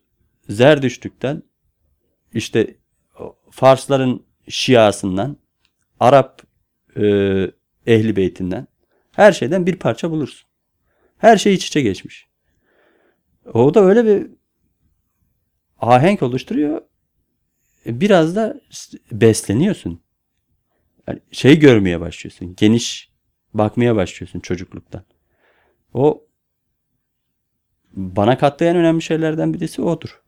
Zerdüştlükten 0.48 1.42
işte 2.34 2.76
Farsların 3.50 4.20
Şiasından 4.48 5.36
Arap 6.00 6.42
e, 6.96 7.02
ehli 7.88 8.16
beytinden 8.16 8.66
her 9.12 9.32
şeyden 9.32 9.66
bir 9.66 9.76
parça 9.76 10.10
bulursun. 10.10 10.48
Her 11.18 11.36
şey 11.36 11.54
iç 11.54 11.66
içe 11.66 11.82
geçmiş. 11.82 12.28
O 13.54 13.74
da 13.74 13.80
öyle 13.80 14.04
bir 14.04 14.30
ahenk 15.78 16.22
oluşturuyor. 16.22 16.82
E, 17.86 18.00
Biraz 18.00 18.36
da 18.36 18.60
besleniyorsun. 19.12 20.00
Yani 21.06 21.20
şey 21.32 21.58
görmeye 21.58 22.00
başlıyorsun. 22.00 22.54
Geniş 22.56 23.10
bakmaya 23.54 23.96
başlıyorsun 23.96 24.40
çocukluktan. 24.40 25.04
O 25.94 26.24
bana 27.92 28.38
kattığı 28.38 28.64
en 28.64 28.76
önemli 28.76 29.02
şeylerden 29.02 29.54
birisi 29.54 29.82
odur. 29.82 30.22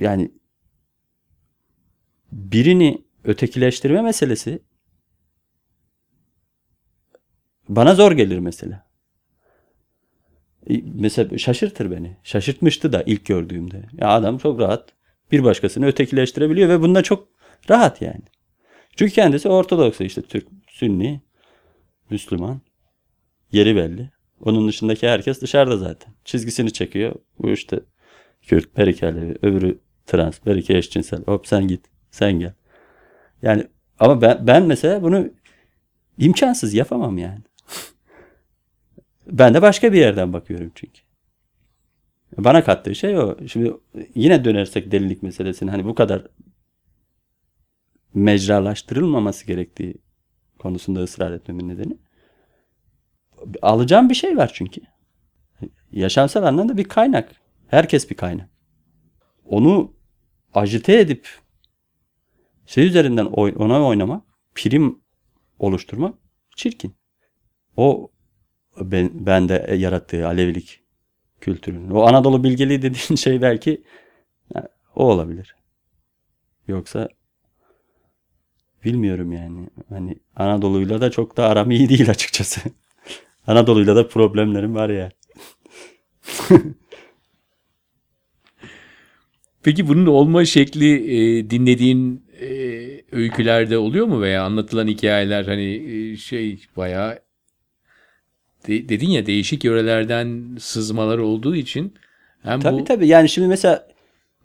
Yani 0.00 0.30
birini 2.32 3.04
ötekileştirme 3.24 4.02
meselesi 4.02 4.62
bana 7.68 7.94
zor 7.94 8.12
gelir 8.12 8.38
mesela. 8.38 8.88
Mesela 10.94 11.38
şaşırtır 11.38 11.90
beni. 11.90 12.16
Şaşırtmıştı 12.22 12.92
da 12.92 13.02
ilk 13.02 13.26
gördüğümde. 13.26 13.82
Ya 13.92 14.08
adam 14.08 14.38
çok 14.38 14.60
rahat 14.60 14.92
bir 15.32 15.44
başkasını 15.44 15.86
ötekileştirebiliyor 15.86 16.68
ve 16.68 16.80
bunda 16.80 17.02
çok 17.02 17.28
rahat 17.70 18.02
yani. 18.02 18.22
Çünkü 18.96 19.12
kendisi 19.12 19.48
Ortodoks 19.48 20.00
işte 20.00 20.22
Türk, 20.22 20.46
Sünni, 20.68 21.20
Müslüman. 22.10 22.60
Yeri 23.52 23.76
belli. 23.76 24.10
Onun 24.40 24.68
dışındaki 24.68 25.08
herkes 25.08 25.40
dışarıda 25.40 25.76
zaten. 25.76 26.14
Çizgisini 26.24 26.72
çekiyor. 26.72 27.14
Bu 27.38 27.50
işte 27.50 27.80
Kürt, 28.42 28.74
Perik 28.74 29.02
Alevi, 29.02 29.38
öbürü 29.42 29.78
trans, 30.06 30.46
Berike 30.46 30.76
eşcinsel. 30.76 31.24
Hop 31.24 31.46
sen 31.46 31.68
git, 31.68 31.86
sen 32.10 32.32
gel. 32.32 32.52
Yani 33.42 33.66
ama 33.98 34.22
ben, 34.22 34.46
ben 34.46 34.62
mesela 34.62 35.02
bunu 35.02 35.28
imkansız 36.18 36.74
yapamam 36.74 37.18
yani. 37.18 37.40
ben 39.26 39.54
de 39.54 39.62
başka 39.62 39.92
bir 39.92 39.98
yerden 39.98 40.32
bakıyorum 40.32 40.72
çünkü. 40.74 41.00
Bana 42.36 42.64
kattığı 42.64 42.94
şey 42.94 43.18
o. 43.18 43.36
Şimdi 43.48 43.76
yine 44.14 44.44
dönersek 44.44 44.92
delilik 44.92 45.22
meselesine 45.22 45.70
hani 45.70 45.84
bu 45.84 45.94
kadar 45.94 46.26
mecralaştırılmaması 48.14 49.46
gerektiği 49.46 49.94
konusunda 50.58 51.00
ısrar 51.00 51.32
etmemin 51.32 51.68
nedeni. 51.68 51.98
Alacağım 53.62 54.08
bir 54.08 54.14
şey 54.14 54.36
var 54.36 54.50
çünkü. 54.54 54.80
Yaşamsal 55.92 56.42
anlamda 56.42 56.76
bir 56.76 56.84
kaynak. 56.84 57.32
Herkes 57.68 58.10
bir 58.10 58.16
kaynak. 58.16 58.50
Onu 59.44 59.92
ajite 60.54 61.00
edip 61.00 61.28
şey 62.68 62.86
üzerinden 62.86 63.26
ona 63.26 63.86
oynamak, 63.86 64.22
prim 64.54 64.98
oluşturmak 65.58 66.14
çirkin. 66.56 66.94
O 67.76 68.10
ben, 68.80 69.10
bende 69.26 69.74
yarattığı 69.78 70.26
Alevilik 70.26 70.80
kültürünün. 71.40 71.90
O 71.90 72.02
Anadolu 72.02 72.44
bilgeliği 72.44 72.82
dediğin 72.82 73.16
şey 73.16 73.42
belki 73.42 73.82
ha, 74.54 74.68
o 74.96 75.04
olabilir. 75.04 75.54
Yoksa 76.68 77.08
bilmiyorum 78.84 79.32
yani. 79.32 79.68
Hani 79.88 80.16
Anadolu'yla 80.36 81.00
da 81.00 81.10
çok 81.10 81.36
da 81.36 81.48
aram 81.48 81.70
iyi 81.70 81.88
değil 81.88 82.10
açıkçası. 82.10 82.60
Anadolu'yla 83.46 83.96
da 83.96 84.08
problemlerim 84.08 84.74
var 84.74 84.88
ya. 84.88 85.10
Peki 89.62 89.88
bunun 89.88 90.06
olma 90.06 90.44
şekli 90.44 90.94
e, 91.16 91.50
dinlediğin 91.50 92.27
e, 92.40 92.48
öykülerde 93.12 93.78
oluyor 93.78 94.06
mu 94.06 94.22
veya 94.22 94.44
anlatılan 94.44 94.88
hikayeler 94.88 95.44
hani 95.44 95.74
e, 95.74 96.16
şey 96.16 96.64
bayağı 96.76 97.18
de- 98.68 98.88
dedin 98.88 99.10
ya 99.10 99.26
değişik 99.26 99.64
yörelerden 99.64 100.56
sızmalar 100.60 101.18
olduğu 101.18 101.56
için 101.56 101.94
hem 102.42 102.60
Tabii 102.60 102.80
bu 102.80 102.84
tabii 102.84 103.06
yani 103.06 103.28
şimdi 103.28 103.48
mesela 103.48 103.88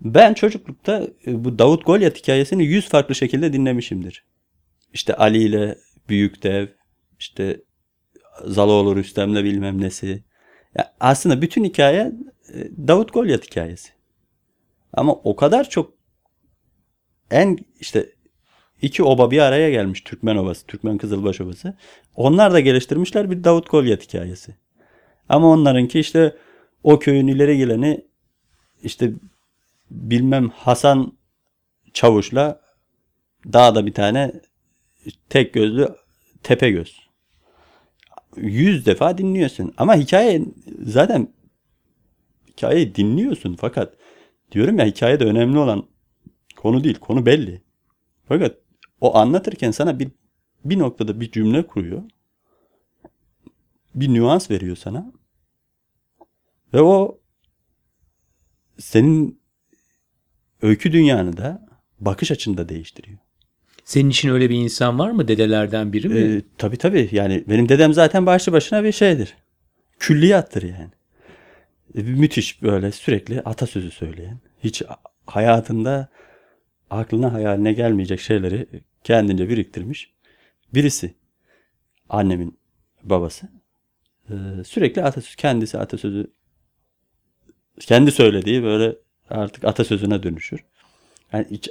ben 0.01 0.33
çocuklukta 0.33 1.07
e, 1.27 1.43
bu 1.43 1.59
Davut 1.59 1.85
Golyat 1.85 2.17
hikayesini 2.17 2.65
yüz 2.65 2.89
farklı 2.89 3.15
şekilde 3.15 3.53
dinlemişimdir. 3.53 4.25
İşte 4.93 5.15
Ali 5.15 5.43
ile 5.43 5.77
Büyük 6.09 6.43
Dev, 6.43 6.67
işte 7.19 7.61
Zaloğlu 8.45 8.95
Rüstem'le 8.95 9.43
bilmem 9.43 9.81
nesi. 9.81 10.23
Ya 10.77 10.93
aslında 10.99 11.41
bütün 11.41 11.63
hikaye 11.63 12.11
e, 12.53 12.87
Davut 12.87 13.13
Golyat 13.13 13.45
hikayesi. 13.45 13.89
Ama 14.93 15.13
o 15.13 15.35
kadar 15.35 15.69
çok 15.69 15.93
en 17.31 17.57
işte 17.79 18.09
iki 18.81 19.03
oba 19.03 19.31
bir 19.31 19.39
araya 19.39 19.69
gelmiş 19.69 20.01
Türkmen 20.01 20.35
Obası, 20.35 20.67
Türkmen 20.67 20.97
Kızılbaş 20.97 21.41
Obası. 21.41 21.77
Onlar 22.15 22.53
da 22.53 22.59
geliştirmişler 22.59 23.31
bir 23.31 23.43
Davut 23.43 23.69
Golyat 23.69 24.03
hikayesi. 24.03 24.55
Ama 25.29 25.47
onlarınki 25.47 25.99
işte 25.99 26.37
o 26.83 26.99
köyün 26.99 27.27
ileri 27.27 27.57
geleni 27.57 28.05
işte 28.83 29.11
bilmem 29.91 30.49
Hasan 30.49 31.13
Çavuş'la 31.93 32.61
dağda 33.53 33.85
bir 33.85 33.93
tane 33.93 34.31
tek 35.29 35.53
gözlü 35.53 35.89
tepe 36.43 36.69
göz. 36.69 36.99
Yüz 38.37 38.85
defa 38.85 39.17
dinliyorsun. 39.17 39.73
Ama 39.77 39.95
hikaye 39.95 40.41
zaten 40.81 41.33
hikayeyi 42.49 42.95
dinliyorsun 42.95 43.55
fakat 43.55 43.93
diyorum 44.51 44.79
ya 44.79 44.85
hikayede 44.85 45.25
önemli 45.25 45.57
olan 45.57 45.83
konu 46.63 46.83
değil. 46.83 46.99
Konu 46.99 47.25
belli. 47.25 47.61
Fakat 48.27 48.57
o 49.01 49.17
anlatırken 49.17 49.71
sana 49.71 49.99
bir 49.99 50.11
bir 50.65 50.79
noktada 50.79 51.19
bir 51.19 51.31
cümle 51.31 51.67
kuruyor. 51.67 52.03
Bir 53.95 54.13
nüans 54.13 54.51
veriyor 54.51 54.75
sana. 54.75 55.11
Ve 56.73 56.81
o 56.81 57.19
senin 58.79 59.41
öykü 60.61 60.91
dünyanı 60.91 61.37
da 61.37 61.67
bakış 61.99 62.31
açını 62.31 62.57
da 62.57 62.69
değiştiriyor. 62.69 63.17
senin 63.85 64.09
için 64.09 64.29
öyle 64.29 64.49
bir 64.49 64.55
insan 64.55 64.99
var 64.99 65.11
mı 65.11 65.27
dedelerden 65.27 65.93
biri 65.93 66.09
mi? 66.09 66.19
Ee, 66.19 66.41
tabii 66.57 66.77
tabii 66.77 67.09
yani 67.11 67.43
benim 67.49 67.69
dedem 67.69 67.93
zaten 67.93 68.25
başlı 68.25 68.51
başına 68.51 68.83
bir 68.83 68.91
şeydir. 68.91 69.35
Külliyattır 69.99 70.63
yani. 70.63 70.91
Ee, 71.95 72.01
müthiş 72.01 72.61
böyle 72.61 72.91
sürekli 72.91 73.41
atasözü 73.41 73.91
söyleyen. 73.91 74.39
Hiç 74.63 74.83
hayatında 75.25 76.09
aklına 76.93 77.33
hayaline 77.33 77.73
gelmeyecek 77.73 78.19
şeyleri 78.19 78.67
kendince 79.03 79.49
biriktirmiş. 79.49 80.13
Birisi 80.73 81.15
annemin 82.09 82.57
babası. 83.03 83.49
Ee, 84.29 84.63
sürekli 84.65 85.03
atasözü 85.03 85.35
kendisi 85.35 85.77
atasözü 85.77 86.31
kendi 87.79 88.11
söylediği 88.11 88.63
böyle 88.63 88.95
artık 89.29 89.63
atasözüne 89.63 90.23
dönüşür. 90.23 90.63
Yani 91.33 91.47
hiç, 91.49 91.69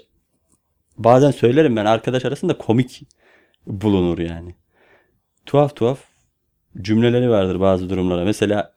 bazen 0.98 1.30
söylerim 1.30 1.76
ben 1.76 1.86
arkadaş 1.86 2.24
arasında 2.24 2.58
komik 2.58 3.02
bulunur 3.66 4.18
yani. 4.18 4.54
Tuhaf 5.46 5.76
tuhaf 5.76 6.04
cümleleri 6.80 7.30
vardır 7.30 7.60
bazı 7.60 7.90
durumlara. 7.90 8.24
Mesela 8.24 8.74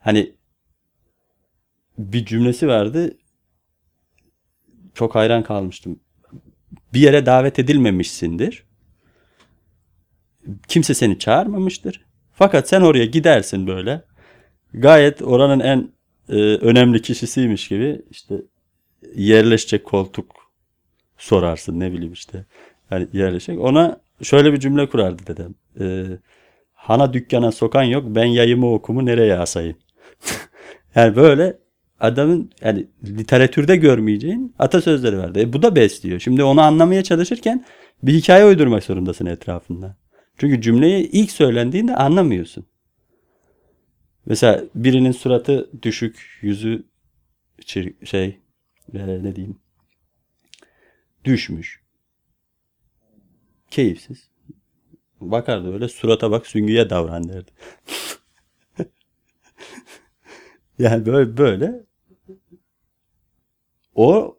hani 0.00 0.32
bir 1.98 2.26
cümlesi 2.26 2.68
vardı. 2.68 3.18
Çok 4.98 5.14
hayran 5.14 5.42
kalmıştım. 5.42 6.00
Bir 6.94 7.00
yere 7.00 7.26
davet 7.26 7.58
edilmemişsindir. 7.58 8.64
Kimse 10.68 10.94
seni 10.94 11.18
çağırmamıştır. 11.18 12.04
Fakat 12.32 12.68
sen 12.68 12.80
oraya 12.80 13.04
gidersin 13.04 13.66
böyle. 13.66 14.04
Gayet 14.74 15.22
oranın 15.22 15.60
en 15.60 15.88
e, 16.28 16.34
önemli 16.56 17.02
kişisiymiş 17.02 17.68
gibi 17.68 18.02
işte 18.10 18.34
yerleşecek 19.14 19.84
koltuk 19.84 20.34
sorarsın 21.18 21.80
ne 21.80 21.92
bileyim 21.92 22.12
işte. 22.12 22.44
Yani 22.90 23.08
yerleşecek. 23.12 23.60
Ona 23.60 24.00
şöyle 24.22 24.52
bir 24.52 24.60
cümle 24.60 24.88
kurardı 24.88 25.26
dedem. 25.26 25.54
Ee, 25.80 26.18
Hana 26.74 27.12
dükkana 27.12 27.52
sokan 27.52 27.82
yok 27.82 28.04
ben 28.06 28.26
yayımı 28.26 28.72
okumu 28.72 29.06
nereye 29.06 29.38
asayım? 29.38 29.76
yani 30.94 31.16
böyle 31.16 31.58
adamın 32.00 32.50
yani 32.60 32.86
literatürde 33.04 33.76
görmeyeceğin 33.76 34.54
atasözleri 34.58 35.18
vardı. 35.18 35.40
E, 35.40 35.52
bu 35.52 35.62
da 35.62 35.76
besliyor. 35.76 36.20
Şimdi 36.20 36.42
onu 36.42 36.60
anlamaya 36.60 37.02
çalışırken 37.02 37.64
bir 38.02 38.14
hikaye 38.14 38.44
uydurmak 38.44 38.84
zorundasın 38.84 39.26
etrafında. 39.26 39.96
Çünkü 40.38 40.60
cümleyi 40.60 41.10
ilk 41.10 41.30
söylendiğinde 41.30 41.94
anlamıyorsun. 41.94 42.66
Mesela 44.26 44.64
birinin 44.74 45.12
suratı 45.12 45.70
düşük, 45.82 46.38
yüzü 46.42 46.84
çir- 47.60 48.06
şey 48.06 48.38
e, 48.94 48.98
ne 49.24 49.36
diyeyim 49.36 49.58
düşmüş. 51.24 51.82
Keyifsiz. 53.70 54.30
Bakardı 55.20 55.72
öyle 55.74 55.88
surata 55.88 56.30
bak 56.30 56.46
süngüye 56.46 56.90
davran 56.90 57.28
derdi. 57.28 57.50
yani 60.78 61.06
böyle 61.06 61.36
böyle 61.36 61.87
o 63.98 64.38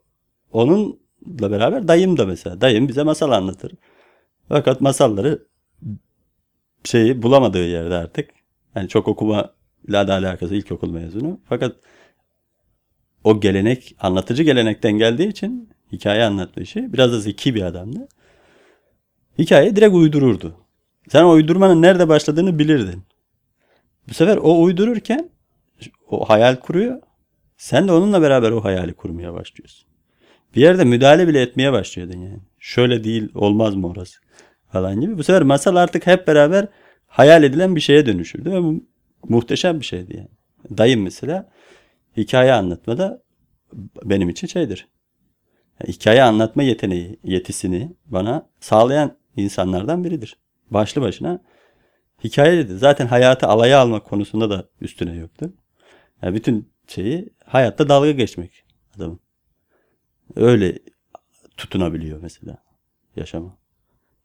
onunla 0.51 1.51
beraber 1.51 1.87
dayım 1.87 2.17
da 2.17 2.25
mesela. 2.25 2.61
Dayım 2.61 2.87
bize 2.87 3.03
masal 3.03 3.31
anlatır. 3.31 3.71
Fakat 4.49 4.81
masalları 4.81 5.47
şeyi 6.83 7.21
bulamadığı 7.21 7.67
yerde 7.67 7.95
artık. 7.95 8.29
Yani 8.75 8.89
çok 8.89 9.07
okuma 9.07 9.53
ile 9.87 10.07
de 10.07 10.13
alakası 10.13 10.55
ilkokul 10.55 10.91
mezunu. 10.91 11.39
Fakat 11.49 11.75
o 13.23 13.39
gelenek 13.39 13.95
anlatıcı 13.99 14.43
gelenekten 14.43 14.91
geldiği 14.91 15.27
için 15.27 15.69
hikaye 15.91 16.23
anlatma 16.23 16.61
işi 16.61 16.93
biraz 16.93 17.11
da 17.11 17.19
zeki 17.19 17.55
bir 17.55 17.61
adamdı. 17.61 18.07
Hikaye 19.37 19.75
direkt 19.75 19.95
uydururdu. 19.95 20.55
Sen 21.09 21.23
o 21.23 21.31
uydurmanın 21.31 21.81
nerede 21.81 22.07
başladığını 22.07 22.59
bilirdin. 22.59 23.03
Bu 24.09 24.13
sefer 24.13 24.37
o 24.37 24.61
uydururken 24.61 25.29
o 26.09 26.29
hayal 26.29 26.55
kuruyor. 26.55 27.01
Sen 27.59 27.87
de 27.87 27.91
onunla 27.91 28.21
beraber 28.21 28.51
o 28.51 28.63
hayali 28.63 28.93
kurmaya 28.93 29.33
başlıyorsun. 29.33 29.87
Bir 30.55 30.61
yerde 30.61 30.83
müdahale 30.83 31.27
bile 31.27 31.41
etmeye 31.41 31.71
başlıyordun 31.71 32.17
yani. 32.17 32.39
Şöyle 32.59 33.03
değil 33.03 33.29
olmaz 33.35 33.75
mı 33.75 33.87
orası 33.87 34.19
falan 34.71 35.01
gibi. 35.01 35.17
Bu 35.17 35.23
sefer 35.23 35.41
masal 35.41 35.75
artık 35.75 36.07
hep 36.07 36.27
beraber 36.27 36.67
hayal 37.07 37.43
edilen 37.43 37.75
bir 37.75 37.81
şeye 37.81 38.05
dönüşürdü 38.05 38.51
ve 38.51 38.63
bu 38.63 38.83
muhteşem 39.29 39.79
bir 39.79 39.85
şeydi 39.85 40.17
yani. 40.17 40.29
Dayım 40.77 41.01
mesela 41.01 41.49
hikaye 42.17 42.53
anlatmada 42.53 43.23
benim 44.03 44.29
için 44.29 44.47
şeydir. 44.47 44.87
Yani 45.79 45.93
hikaye 45.93 46.23
anlatma 46.23 46.63
yeteneği, 46.63 47.19
yetisini 47.23 47.93
bana 48.05 48.49
sağlayan 48.59 49.17
insanlardan 49.35 50.03
biridir. 50.03 50.37
Başlı 50.71 51.01
başına 51.01 51.39
hikaye 52.23 52.57
dedi. 52.57 52.77
Zaten 52.77 53.07
hayatı 53.07 53.47
alaya 53.47 53.79
almak 53.79 54.05
konusunda 54.05 54.49
da 54.49 54.69
üstüne 54.81 55.15
yoktu. 55.15 55.53
Yani 56.21 56.35
bütün 56.35 56.69
şeyi 56.91 57.29
hayatta 57.45 57.89
dalga 57.89 58.11
geçmek 58.11 58.63
adamın. 58.95 59.19
Öyle 60.35 60.79
tutunabiliyor 61.57 62.21
mesela 62.21 62.63
yaşama. 63.15 63.57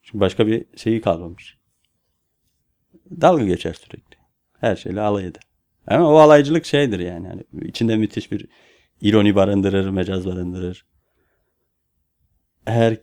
Çünkü 0.03 0.21
başka 0.21 0.47
bir 0.47 0.65
şeyi 0.77 1.01
kalmamış. 1.01 1.59
Dalga 3.21 3.45
geçer 3.45 3.73
sürekli. 3.73 4.17
Her 4.61 4.77
şeyle 4.77 5.01
alay 5.01 5.27
eder. 5.27 5.43
Ama 5.87 6.13
o 6.13 6.17
alaycılık 6.17 6.65
şeydir 6.65 6.99
yani. 7.01 7.27
yani 7.27 7.45
içinde 7.69 7.97
müthiş 7.97 8.33
bir 8.33 8.47
ironi 9.01 9.35
barındırır, 9.35 9.89
mecaz 9.89 10.27
barındırır. 10.27 10.87
Her 12.65 13.01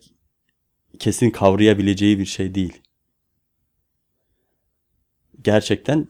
kesin 1.00 1.30
kavrayabileceği 1.30 2.19
bir 2.19 2.26
şey 2.26 2.56
değil. 2.56 2.82
Gerçekten 5.41 6.08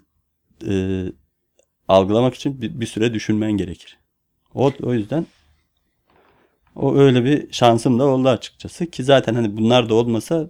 e, 0.67 1.05
algılamak 1.91 2.36
için 2.36 2.62
bir, 2.62 2.80
bir 2.82 2.86
süre 2.86 3.13
düşünmen 3.13 3.51
gerekir. 3.51 3.97
O, 4.56 4.71
o 4.84 4.93
yüzden 4.93 5.25
o 6.75 6.95
öyle 6.95 7.25
bir 7.25 7.51
şansım 7.54 7.99
da 7.99 8.08
oldu 8.08 8.30
açıkçası 8.30 8.86
ki 8.86 9.04
zaten 9.04 9.36
hani 9.36 9.58
bunlar 9.58 9.89
da 9.89 9.93
olmasa 9.93 10.49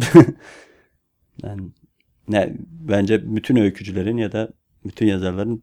yani 1.42 1.62
ne 2.28 2.52
bence 2.70 3.36
bütün 3.36 3.56
öykücülerin 3.56 4.16
ya 4.16 4.32
da 4.32 4.48
bütün 4.84 5.06
yazarların 5.06 5.62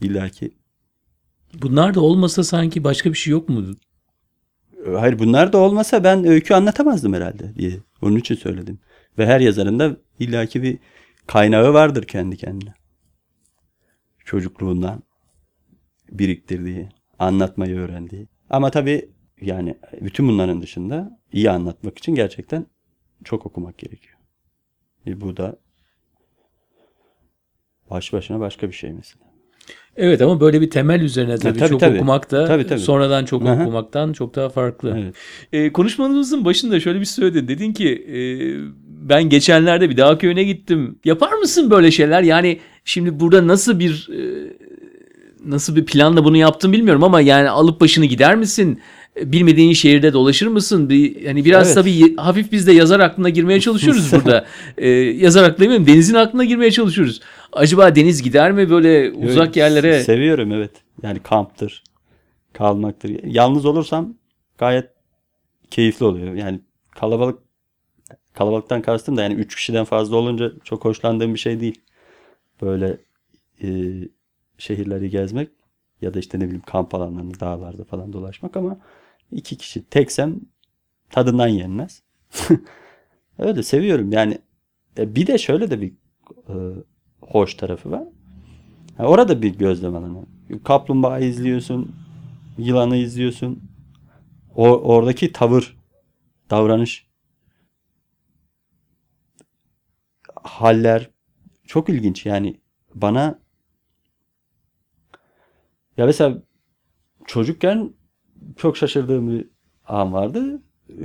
illaki 0.00 0.54
Bunlar 1.62 1.94
da 1.94 2.00
olmasa 2.00 2.44
sanki 2.44 2.84
başka 2.84 3.12
bir 3.12 3.18
şey 3.18 3.30
yok 3.30 3.48
mu? 3.48 3.64
hayır 4.96 5.18
bunlar 5.18 5.52
da 5.52 5.58
olmasa 5.58 6.04
ben 6.04 6.24
öykü 6.24 6.54
anlatamazdım 6.54 7.14
herhalde 7.14 7.54
diye. 7.54 7.72
Onun 8.02 8.16
için 8.16 8.34
söyledim. 8.34 8.78
Ve 9.18 9.26
her 9.26 9.40
yazarın 9.40 9.78
da 9.78 9.96
illaki 10.18 10.62
bir 10.62 10.78
kaynağı 11.26 11.74
vardır 11.74 12.04
kendi 12.04 12.36
kendine. 12.36 12.74
Çocukluğundan 14.28 15.02
biriktirdiği, 16.10 16.88
anlatmayı 17.18 17.76
öğrendiği. 17.76 18.28
Ama 18.50 18.70
tabii 18.70 19.08
yani 19.40 19.74
bütün 20.00 20.28
bunların 20.28 20.62
dışında 20.62 21.18
iyi 21.32 21.50
anlatmak 21.50 21.98
için 21.98 22.14
gerçekten 22.14 22.66
çok 23.24 23.46
okumak 23.46 23.78
gerekiyor. 23.78 24.18
E 25.06 25.20
bu 25.20 25.36
da 25.36 25.56
baş 27.90 28.12
başına 28.12 28.40
başka 28.40 28.68
bir 28.68 28.72
şey 28.72 28.92
mesela. 28.92 29.24
Evet 29.96 30.22
ama 30.22 30.40
böyle 30.40 30.60
bir 30.60 30.70
temel 30.70 31.00
üzerine 31.00 31.38
tabii, 31.38 31.58
tabii, 31.58 31.68
çok 31.70 31.80
tabii. 31.80 31.96
okumak 31.96 32.30
da 32.30 32.44
Tabii, 32.46 32.66
tabii. 32.66 32.80
sonradan 32.80 33.24
çok 33.24 33.42
hı. 33.42 33.48
okumaktan 33.48 34.12
çok 34.12 34.34
daha 34.34 34.48
farklı. 34.48 34.98
Evet. 34.98 35.14
E, 35.52 35.72
konuşmamızın 35.72 36.44
başında 36.44 36.80
şöyle 36.80 37.00
bir 37.00 37.04
söyledin. 37.04 37.48
Dedin 37.48 37.72
ki 37.72 37.88
e, 37.88 38.16
ben 39.10 39.28
geçenlerde 39.28 39.90
bir 39.90 39.96
dağ 39.96 40.18
köyüne 40.18 40.44
gittim. 40.44 40.98
Yapar 41.04 41.32
mısın 41.32 41.70
böyle 41.70 41.90
şeyler? 41.90 42.22
Yani 42.22 42.58
şimdi 42.88 43.20
burada 43.20 43.46
nasıl 43.46 43.78
bir 43.78 44.08
e, 44.12 44.52
nasıl 45.44 45.76
bir 45.76 45.86
planla 45.86 46.24
bunu 46.24 46.36
yaptın 46.36 46.72
bilmiyorum 46.72 47.04
ama 47.04 47.20
yani 47.20 47.50
alıp 47.50 47.80
başını 47.80 48.04
gider 48.04 48.36
misin? 48.36 48.80
E, 49.16 49.32
Bilmediğin 49.32 49.72
şehirde 49.72 50.12
dolaşır 50.12 50.46
mısın? 50.46 50.90
Bir 50.90 51.26
hani 51.26 51.44
biraz 51.44 51.66
Evet. 51.66 51.74
tabii 51.74 52.16
hafif 52.16 52.52
biz 52.52 52.66
de 52.66 52.72
yazar 52.72 53.00
aklına 53.00 53.28
girmeye 53.28 53.60
çalışıyoruz 53.60 54.12
burada. 54.12 54.46
E, 54.78 54.88
yazar 54.90 55.44
aklına 55.44 55.60
demeyeyim, 55.60 55.86
denizin 55.86 56.14
aklına 56.14 56.44
girmeye 56.44 56.70
çalışıyoruz. 56.70 57.20
Acaba 57.52 57.94
deniz 57.94 58.22
gider 58.22 58.52
mi 58.52 58.70
böyle 58.70 59.10
uzak 59.10 59.46
Evet, 59.46 59.56
yerlere? 59.56 60.02
Seviyorum 60.02 60.52
evet. 60.52 60.72
Yani 61.02 61.18
kamptır, 61.18 61.82
kalmaktır. 62.52 63.16
Yalnız 63.24 63.66
olursam 63.66 64.14
gayet 64.58 64.86
keyifli 65.70 66.06
oluyor. 66.06 66.34
Yani 66.34 66.60
kalabalık 66.90 67.38
kalabalıktan 68.34 68.82
kastım 68.82 69.16
da 69.16 69.22
yani 69.22 69.34
3 69.34 69.56
kişiden 69.56 69.84
fazla 69.84 70.16
olunca 70.16 70.52
çok 70.64 70.84
hoşlandığım 70.84 71.34
bir 71.34 71.38
şey 71.38 71.60
değil. 71.60 71.80
Böyle 72.62 72.98
e, 73.62 73.68
şehirleri 74.58 75.10
gezmek 75.10 75.50
ya 76.00 76.14
da 76.14 76.18
işte 76.18 76.38
ne 76.38 76.44
bileyim 76.44 76.62
kamp 76.66 76.94
alanlarında, 76.94 77.40
dağlarda 77.40 77.84
falan 77.84 78.12
dolaşmak 78.12 78.56
ama 78.56 78.78
iki 79.32 79.56
kişi 79.56 79.84
teksem 79.84 80.40
tadından 81.10 81.48
yenmez. 81.48 82.02
Öyle 83.38 83.62
seviyorum 83.62 84.12
yani. 84.12 84.38
E, 84.98 85.14
bir 85.14 85.26
de 85.26 85.38
şöyle 85.38 85.70
de 85.70 85.80
bir 85.80 85.92
e, 86.48 86.54
hoş 87.20 87.54
tarafı 87.54 87.90
var. 87.90 88.04
Ha, 88.96 89.06
orada 89.06 89.42
bir 89.42 89.58
gözlem 89.58 89.96
alanı. 89.96 90.26
Kaplumbağa 90.64 91.18
izliyorsun, 91.18 91.94
yılanı 92.58 92.96
izliyorsun. 92.96 93.62
O, 94.54 94.64
oradaki 94.64 95.32
tavır, 95.32 95.76
davranış, 96.50 97.06
haller 100.42 101.10
çok 101.68 101.88
ilginç. 101.88 102.26
Yani 102.26 102.60
bana 102.94 103.38
ya 105.96 106.06
mesela 106.06 106.42
çocukken 107.26 107.94
çok 108.56 108.76
şaşırdığım 108.76 109.30
bir 109.30 109.48
an 109.86 110.12
vardı. 110.12 110.62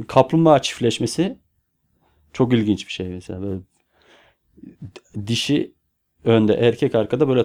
Kaplumbağa 0.08 0.62
çiftleşmesi 0.62 1.38
çok 2.34 2.54
ilginç 2.54 2.88
bir 2.88 2.91
şey 2.91 3.08
mesela. 3.10 3.41
Böyle 3.41 3.62
dişi 5.28 5.73
önde 6.26 6.54
erkek 6.54 6.95
arkada 6.95 7.28
böyle 7.28 7.41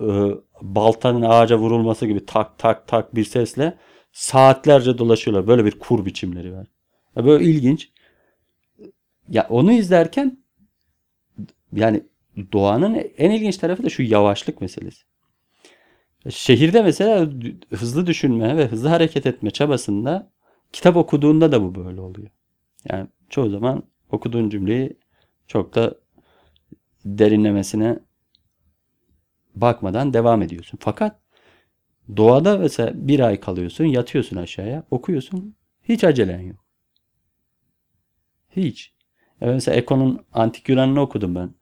e, 0.00 0.36
baltanın 0.62 1.22
ağaca 1.22 1.58
vurulması 1.58 2.06
gibi 2.06 2.26
tak 2.26 2.58
tak 2.58 2.88
tak 2.88 3.14
bir 3.14 3.24
sesle 3.24 3.78
saatlerce 4.12 4.98
dolaşıyorlar. 4.98 5.46
Böyle 5.46 5.64
bir 5.64 5.78
kur 5.78 6.04
biçimleri 6.06 6.52
var. 6.52 6.66
Ya 7.16 7.24
böyle 7.24 7.44
ilginç. 7.44 7.90
Ya 9.28 9.46
onu 9.50 9.72
izlerken 9.72 10.38
yani 11.72 12.09
doğanın 12.52 13.04
en 13.18 13.30
ilginç 13.30 13.56
tarafı 13.56 13.82
da 13.82 13.88
şu 13.88 14.02
yavaşlık 14.02 14.60
meselesi. 14.60 15.04
Şehirde 16.30 16.82
mesela 16.82 17.30
hızlı 17.70 18.06
düşünme 18.06 18.56
ve 18.56 18.66
hızlı 18.66 18.88
hareket 18.88 19.26
etme 19.26 19.50
çabasında 19.50 20.30
kitap 20.72 20.96
okuduğunda 20.96 21.52
da 21.52 21.62
bu 21.62 21.74
böyle 21.74 22.00
oluyor. 22.00 22.28
Yani 22.88 23.08
çoğu 23.28 23.50
zaman 23.50 23.82
okuduğun 24.10 24.50
cümleyi 24.50 24.96
çok 25.46 25.74
da 25.74 25.94
derinlemesine 27.04 27.98
bakmadan 29.54 30.14
devam 30.14 30.42
ediyorsun. 30.42 30.78
Fakat 30.82 31.20
doğada 32.16 32.58
mesela 32.58 32.92
bir 32.94 33.20
ay 33.20 33.40
kalıyorsun, 33.40 33.84
yatıyorsun 33.84 34.36
aşağıya, 34.36 34.84
okuyorsun. 34.90 35.56
Hiç 35.82 36.04
acelen 36.04 36.40
yok. 36.40 36.64
Hiç. 38.56 38.94
Ya 39.40 39.48
mesela 39.48 39.76
Eko'nun 39.76 40.24
Antik 40.32 40.68
Yunan'ını 40.68 41.00
okudum 41.00 41.34
ben. 41.34 41.54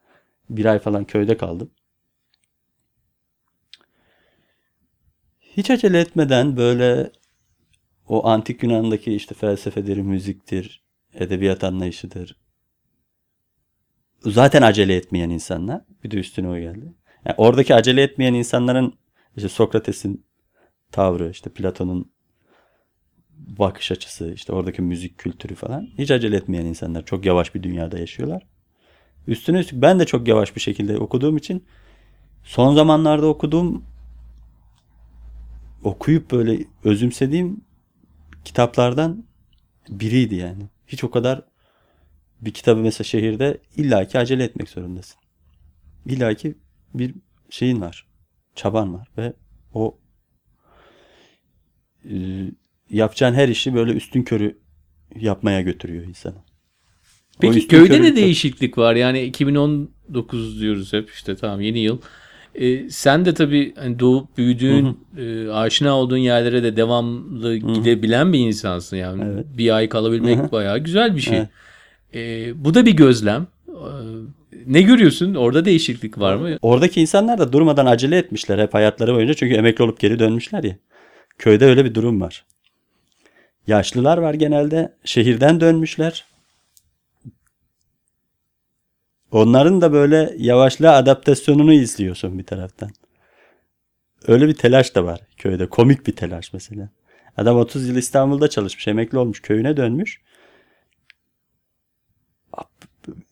Bir 0.51 0.65
ay 0.65 0.79
falan 0.79 1.05
köyde 1.05 1.37
kaldım. 1.37 1.71
Hiç 5.41 5.71
acele 5.71 6.01
etmeden 6.01 6.57
böyle 6.57 7.13
o 8.09 8.27
Antik 8.27 8.63
Yunan'daki 8.63 9.15
işte 9.15 9.35
felsefedir, 9.35 9.97
müziktir, 9.97 10.83
edebiyat 11.15 11.65
anlayışıdır. 11.65 12.37
Zaten 14.21 14.63
acele 14.63 14.97
etmeyen 14.97 15.31
insanlar. 15.31 15.85
Bir 16.05 16.11
de 16.11 16.17
üstüne 16.17 16.49
o 16.49 16.59
geldi. 16.59 16.95
Yani 17.25 17.35
oradaki 17.37 17.75
acele 17.75 18.03
etmeyen 18.03 18.35
insanların 18.35 18.99
işte 19.37 19.49
Sokrates'in 19.49 20.27
tavrı, 20.93 21.31
işte 21.31 21.51
Platon'un 21.51 22.13
bakış 23.37 23.93
açısı, 23.93 24.33
işte 24.33 24.53
oradaki 24.53 24.83
müzik 24.83 25.19
kültürü 25.19 25.55
falan. 25.55 25.89
Hiç 25.99 26.11
acele 26.11 26.37
etmeyen 26.37 26.65
insanlar. 26.65 27.05
Çok 27.05 27.27
yavaş 27.27 27.55
bir 27.55 27.63
dünyada 27.63 27.99
yaşıyorlar. 27.99 28.47
Üstüne 29.29 29.59
üstlük 29.59 29.83
ben 29.83 29.99
de 29.99 30.07
çok 30.07 30.29
yavaş 30.29 30.57
bir 30.57 30.61
şekilde 30.61 30.99
okuduğum 30.99 31.37
için 31.37 31.65
son 32.45 32.75
zamanlarda 32.75 33.27
okuduğum 33.27 33.85
okuyup 35.85 36.31
böyle 36.31 36.65
özümsediğim 36.85 37.61
kitaplardan 38.45 39.25
biriydi 39.89 40.35
yani. 40.35 40.63
Hiç 40.87 41.05
o 41.05 41.11
kadar 41.11 41.43
bir 42.41 42.53
kitabı 42.53 42.81
mesela 42.81 43.05
şehirde 43.05 43.61
illaki 43.77 44.19
acele 44.19 44.45
etmek 44.45 44.69
zorundasın. 44.69 45.21
İllaki 46.07 46.55
bir 46.95 47.15
şeyin 47.51 47.81
var. 47.81 48.07
Çaban 48.55 48.95
var 48.95 49.09
ve 49.19 49.33
o 49.75 49.99
e, 52.11 52.15
yapacağın 52.91 53.35
her 53.35 53.49
işi 53.49 53.75
böyle 53.75 53.93
üstün 53.93 54.23
körü 54.23 54.59
yapmaya 55.17 55.61
götürüyor 55.61 56.05
insanı. 56.05 56.48
Peki 57.41 57.69
köyde 57.69 58.03
ne 58.03 58.17
değişiklik 58.17 58.79
var? 58.79 58.95
Yani 58.95 59.23
2019 59.23 60.61
diyoruz 60.61 60.93
hep 60.93 61.11
işte 61.11 61.37
tamam 61.37 61.61
yeni 61.61 61.79
yıl. 61.79 61.99
Ee, 62.55 62.91
sen 62.91 63.25
de 63.25 63.35
tabii 63.35 63.75
hani 63.77 63.99
doğup 63.99 64.39
büyüdüğün, 64.39 64.99
e, 65.19 65.49
aşina 65.51 65.97
olduğun 65.97 66.17
yerlere 66.17 66.63
de 66.63 66.77
devamlı 66.77 67.57
gidebilen 67.57 68.33
bir 68.33 68.39
insansın. 68.39 68.97
Yani 68.97 69.25
Evet. 69.25 69.47
bir 69.59 69.77
ay 69.77 69.89
kalabilmek 69.89 70.39
Hı 70.39 70.43
hı. 70.43 70.53
bayağı 70.53 70.79
güzel 70.79 71.17
bir 71.17 71.21
şey. 71.21 71.39
Evet. 71.39 71.49
Ee, 72.15 72.65
bu 72.65 72.75
da 72.75 72.87
bir 72.87 72.93
gözlem. 72.93 73.47
Ee, 73.69 73.73
ne 74.67 74.83
görüyorsun? 74.83 75.35
Orada 75.35 75.65
değişiklik 75.65 76.19
var 76.19 76.37
mı? 76.37 76.59
Oradaki 76.63 77.01
insanlar 77.01 77.39
da 77.39 77.53
durmadan 77.53 77.87
acele 77.87 78.17
etmişler 78.17 78.59
hep 78.59 78.75
hayatları 78.75 79.15
boyunca 79.15 79.35
çünkü 79.35 79.55
emekli 79.55 79.85
olup 79.85 80.01
geri 80.01 80.19
dönmüşler 80.19 80.65
ya. 80.65 80.77
Köyde 81.39 81.65
öyle 81.65 81.85
bir 81.85 81.95
durum 81.95 82.21
var. 82.21 82.45
Yaşlılar 83.67 84.19
var 84.19 84.35
genelde. 84.35 84.93
Şehirden 85.05 85.61
dönmüşler. 85.61 86.25
Onların 89.33 89.81
da 89.81 89.93
böyle 89.93 90.35
yavaşlığa 90.39 90.97
adaptasyonunu 90.97 91.73
izliyorsun 91.73 92.39
bir 92.39 92.45
taraftan. 92.45 92.91
Öyle 94.27 94.49
bir 94.49 94.55
telaş 94.55 94.95
da 94.95 95.05
var 95.05 95.21
köyde. 95.37 95.69
Komik 95.69 96.07
bir 96.07 96.17
telaş 96.17 96.53
mesela. 96.53 96.91
Adam 97.37 97.57
30 97.57 97.89
yıl 97.89 97.97
İstanbul'da 97.97 98.49
çalışmış, 98.49 98.89
emekli 98.89 99.19
olmuş, 99.19 99.43
köyüne 99.43 99.77
dönmüş. 99.77 100.21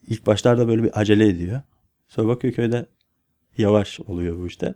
İlk 0.08 0.26
başlarda 0.26 0.68
böyle 0.68 0.82
bir 0.82 1.00
acele 1.00 1.28
ediyor. 1.28 1.62
Sonra 2.08 2.28
bakıyor 2.28 2.54
köyde 2.54 2.86
yavaş 3.58 4.00
oluyor 4.00 4.38
bu 4.38 4.46
işte. 4.46 4.74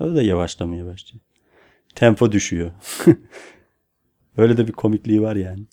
O 0.00 0.14
da 0.14 0.22
yavaşlamaya 0.22 0.86
başlıyor. 0.86 1.24
Tempo 1.94 2.32
düşüyor. 2.32 2.70
Öyle 4.36 4.56
de 4.56 4.68
bir 4.68 4.72
komikliği 4.72 5.22
var 5.22 5.36
yani. 5.36 5.66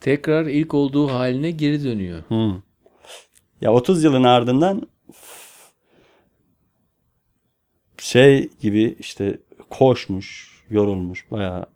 Tekrar 0.00 0.46
ilk 0.46 0.74
olduğu 0.74 1.08
haline 1.08 1.50
geri 1.50 1.84
dönüyor. 1.84 2.22
Hmm. 2.28 2.62
Ya 3.60 3.72
30 3.72 4.04
yılın 4.04 4.24
ardından 4.24 4.88
şey 7.98 8.50
gibi 8.60 8.96
işte 8.98 9.38
koşmuş, 9.70 10.60
yorulmuş, 10.70 11.30
bayağı 11.30 11.66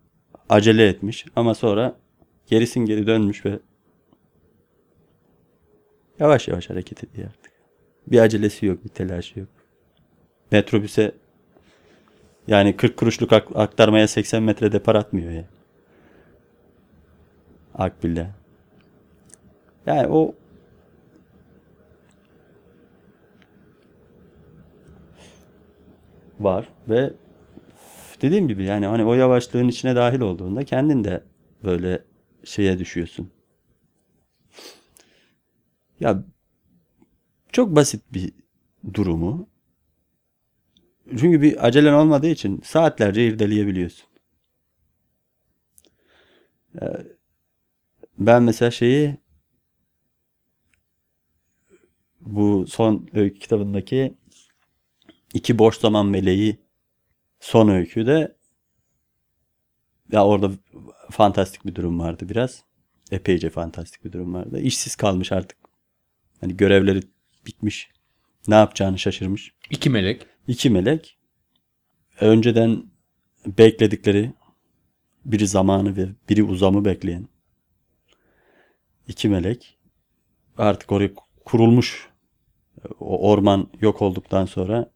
acele 0.49 0.87
etmiş 0.87 1.25
ama 1.35 1.55
sonra 1.55 1.95
gerisin 2.47 2.85
geri 2.85 3.07
dönmüş 3.07 3.45
ve 3.45 3.59
yavaş 6.19 6.47
yavaş 6.47 6.69
hareket 6.69 7.03
ediyor 7.03 7.27
artık. 7.29 7.51
Bir 8.07 8.19
acelesi 8.19 8.65
yok, 8.65 8.83
bir 8.83 8.89
telaşı 8.89 9.39
yok. 9.39 9.49
Metrobüse 10.51 11.11
yani 12.47 12.77
40 12.77 12.97
kuruşluk 12.97 13.33
ak- 13.33 13.55
aktarmaya 13.55 14.07
80 14.07 14.43
metre 14.43 14.71
depar 14.71 14.95
atmıyor 14.95 15.31
ya. 15.31 15.45
Akbil'de. 17.81 18.27
Yani 19.85 20.07
o 20.07 20.35
var 26.39 26.69
ve 26.89 27.13
dediğim 28.21 28.47
gibi 28.47 28.63
yani 28.63 28.85
hani 28.85 29.05
o 29.05 29.13
yavaşlığın 29.13 29.67
içine 29.67 29.95
dahil 29.95 30.19
olduğunda 30.21 30.65
kendin 30.65 31.03
de 31.03 31.23
böyle 31.63 32.03
şeye 32.43 32.79
düşüyorsun. 32.79 33.31
Ya 35.99 36.23
çok 37.51 37.75
basit 37.75 38.03
bir 38.13 38.33
durumu. 38.93 39.49
Çünkü 41.09 41.41
bir 41.41 41.67
acelen 41.67 41.93
olmadığı 41.93 42.27
için 42.27 42.61
saatlerce 42.63 43.27
irdeleyebiliyorsun. 43.27 44.07
Ee, 46.81 46.85
ben 48.25 48.43
mesela 48.43 48.71
şeyi 48.71 49.17
bu 52.21 52.67
son 52.67 53.09
öykü 53.13 53.39
kitabındaki 53.39 54.13
iki 55.33 55.59
boş 55.59 55.77
zaman 55.77 56.05
meleği 56.05 56.59
son 57.39 57.67
öyküde 57.67 58.37
ya 60.11 60.25
orada 60.25 60.51
fantastik 61.11 61.65
bir 61.65 61.75
durum 61.75 61.99
vardı 61.99 62.29
biraz. 62.29 62.63
Epeyce 63.11 63.49
fantastik 63.49 64.05
bir 64.05 64.11
durum 64.11 64.33
vardı. 64.33 64.59
İşsiz 64.59 64.95
kalmış 64.95 65.31
artık. 65.31 65.57
Hani 66.41 66.57
görevleri 66.57 67.01
bitmiş. 67.45 67.89
Ne 68.47 68.55
yapacağını 68.55 68.99
şaşırmış. 68.99 69.53
İki 69.69 69.89
melek. 69.89 70.25
İki 70.47 70.69
melek 70.69 71.17
önceden 72.19 72.83
bekledikleri 73.45 74.33
biri 75.25 75.47
zamanı 75.47 75.95
ve 75.95 76.09
biri 76.29 76.43
uzamı 76.43 76.85
bekleyen 76.85 77.27
iki 79.11 79.29
melek 79.29 79.77
artık 80.57 80.91
oraya 80.91 81.11
kurulmuş 81.45 82.09
o 82.99 83.29
orman 83.31 83.69
yok 83.81 84.01
olduktan 84.01 84.45
sonra 84.45 84.91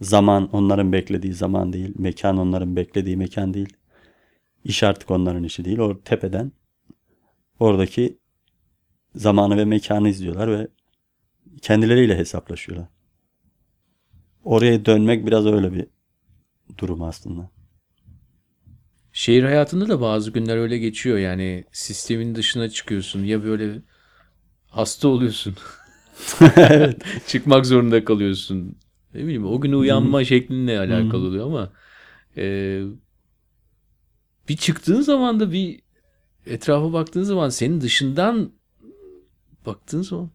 zaman 0.00 0.48
onların 0.52 0.92
beklediği 0.92 1.32
zaman 1.32 1.72
değil, 1.72 1.94
mekan 1.98 2.38
onların 2.38 2.76
beklediği 2.76 3.16
mekan 3.16 3.54
değil. 3.54 3.76
İş 4.64 4.82
artık 4.82 5.10
onların 5.10 5.44
işi 5.44 5.64
değil. 5.64 5.78
O 5.78 6.00
tepeden 6.00 6.52
oradaki 7.60 8.18
zamanı 9.14 9.56
ve 9.56 9.64
mekanı 9.64 10.08
izliyorlar 10.08 10.50
ve 10.58 10.68
kendileriyle 11.62 12.16
hesaplaşıyorlar. 12.18 12.88
Oraya 14.44 14.84
dönmek 14.84 15.26
biraz 15.26 15.46
öyle 15.46 15.72
bir 15.72 15.86
durum 16.78 17.02
aslında. 17.02 17.53
Şehir 19.16 19.42
hayatında 19.42 19.88
da 19.88 20.00
bazı 20.00 20.30
günler 20.30 20.56
öyle 20.56 20.78
geçiyor. 20.78 21.18
Yani 21.18 21.64
sistemin 21.72 22.34
dışına 22.34 22.68
çıkıyorsun. 22.68 23.24
Ya 23.24 23.44
böyle 23.44 23.80
hasta 24.70 25.08
oluyorsun. 25.08 25.54
Çıkmak 27.26 27.66
zorunda 27.66 28.04
kalıyorsun. 28.04 28.76
Ne 29.14 29.22
bileyim 29.22 29.46
o 29.46 29.60
gün 29.60 29.72
uyanma 29.72 30.18
hmm. 30.18 30.26
şeklinle 30.26 30.78
alakalı 30.78 31.20
hmm. 31.20 31.28
oluyor 31.28 31.46
ama 31.46 31.72
e, 32.36 32.80
bir 34.48 34.56
çıktığın 34.56 35.00
zaman 35.00 35.40
da 35.40 35.52
bir 35.52 35.80
etrafa 36.46 36.92
baktığın 36.92 37.22
zaman 37.22 37.48
senin 37.48 37.80
dışından 37.80 38.50
baktığın 39.66 40.02
zaman 40.02 40.30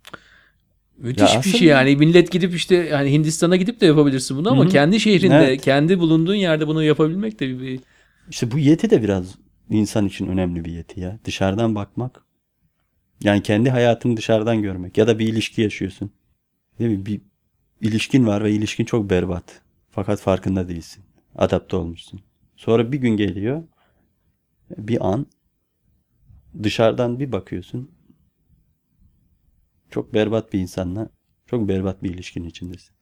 müthiş 0.98 1.34
ya 1.34 1.42
bir 1.44 1.50
şey 1.50 1.68
yani 1.68 1.96
millet 1.96 2.32
gidip 2.32 2.56
işte 2.56 2.76
yani 2.76 3.12
Hindistan'a 3.12 3.56
gidip 3.56 3.82
de 3.82 3.86
yapabilirsin 3.86 4.38
bunu 4.38 4.52
ama 4.52 4.64
Hı-hı. 4.64 4.72
kendi 4.72 5.00
şehrinde 5.00 5.36
evet. 5.36 5.62
kendi 5.62 6.00
bulunduğun 6.00 6.36
yerde 6.36 6.68
bunu 6.68 6.84
yapabilmek 6.84 7.40
de 7.40 7.60
bir 7.60 7.80
işte 8.30 8.52
bu 8.52 8.60
yeti 8.60 8.90
de 8.90 9.04
biraz 9.04 9.36
insan 9.70 10.06
için 10.06 10.28
önemli 10.28 10.66
bir 10.66 10.72
yeti 10.72 11.00
ya. 11.00 11.20
Dışarıdan 11.26 11.76
bakmak. 11.76 12.24
Yani 13.24 13.44
kendi 13.44 13.70
hayatını 13.70 14.18
dışarıdan 14.18 14.62
görmek. 14.62 14.98
Ya 14.98 15.08
da 15.08 15.20
bir 15.20 15.28
ilişki 15.28 15.62
yaşıyorsun. 15.62 16.12
Değil 16.80 16.98
mi? 16.98 17.06
Bir 17.06 17.22
ilişkin 17.82 18.28
var 18.28 18.44
ve 18.44 18.52
ilişkin 18.52 18.86
çok 18.86 19.10
berbat. 19.10 19.62
Fakat 19.90 20.20
farkında 20.20 20.70
değilsin. 20.70 21.04
Adapte 21.36 21.76
olmuşsun. 21.76 22.22
Sonra 22.56 22.92
bir 22.92 22.98
gün 22.98 23.18
geliyor. 23.18 23.64
Bir 24.78 25.08
an 25.08 25.26
dışarıdan 26.64 27.20
bir 27.20 27.32
bakıyorsun. 27.32 27.92
Çok 29.90 30.14
berbat 30.14 30.54
bir 30.54 30.60
insanla 30.60 31.10
çok 31.46 31.68
berbat 31.68 32.04
bir 32.04 32.14
ilişkin 32.14 32.44
içindesin. 32.44 32.96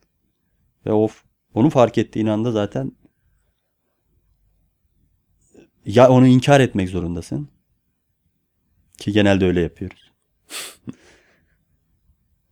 Ve 0.86 0.92
of 0.92 1.24
onu 1.54 1.70
fark 1.70 1.98
ettiğin 1.98 2.28
anda 2.28 2.52
zaten 2.52 2.92
ya 5.88 6.10
onu 6.10 6.28
inkar 6.28 6.60
etmek 6.60 6.90
zorundasın. 6.90 7.48
Ki 8.98 9.12
genelde 9.12 9.46
öyle 9.46 9.62
yapıyoruz. 9.62 10.12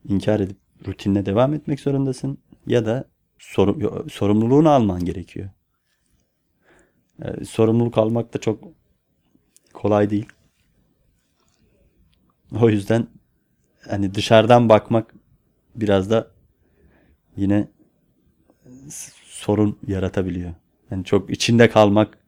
İnkar 0.09 0.39
edip 0.39 0.57
rutinine 0.87 1.25
devam 1.25 1.53
etmek 1.53 1.79
zorundasın. 1.79 2.37
Ya 2.67 2.85
da 2.85 3.05
sor, 3.39 3.75
sorumluluğunu 4.09 4.69
alman 4.69 5.05
gerekiyor. 5.05 5.49
Yani 7.23 7.45
sorumluluk 7.45 7.97
almak 7.97 8.33
da 8.33 8.37
çok 8.37 8.63
kolay 9.73 10.09
değil. 10.09 10.29
O 12.61 12.69
yüzden 12.69 13.07
hani 13.89 14.15
dışarıdan 14.15 14.69
bakmak 14.69 15.13
biraz 15.75 16.09
da 16.09 16.31
yine 17.37 17.67
sorun 19.25 19.79
yaratabiliyor. 19.87 20.53
Yani 20.91 21.03
çok 21.03 21.29
içinde 21.29 21.69
kalmak 21.69 22.24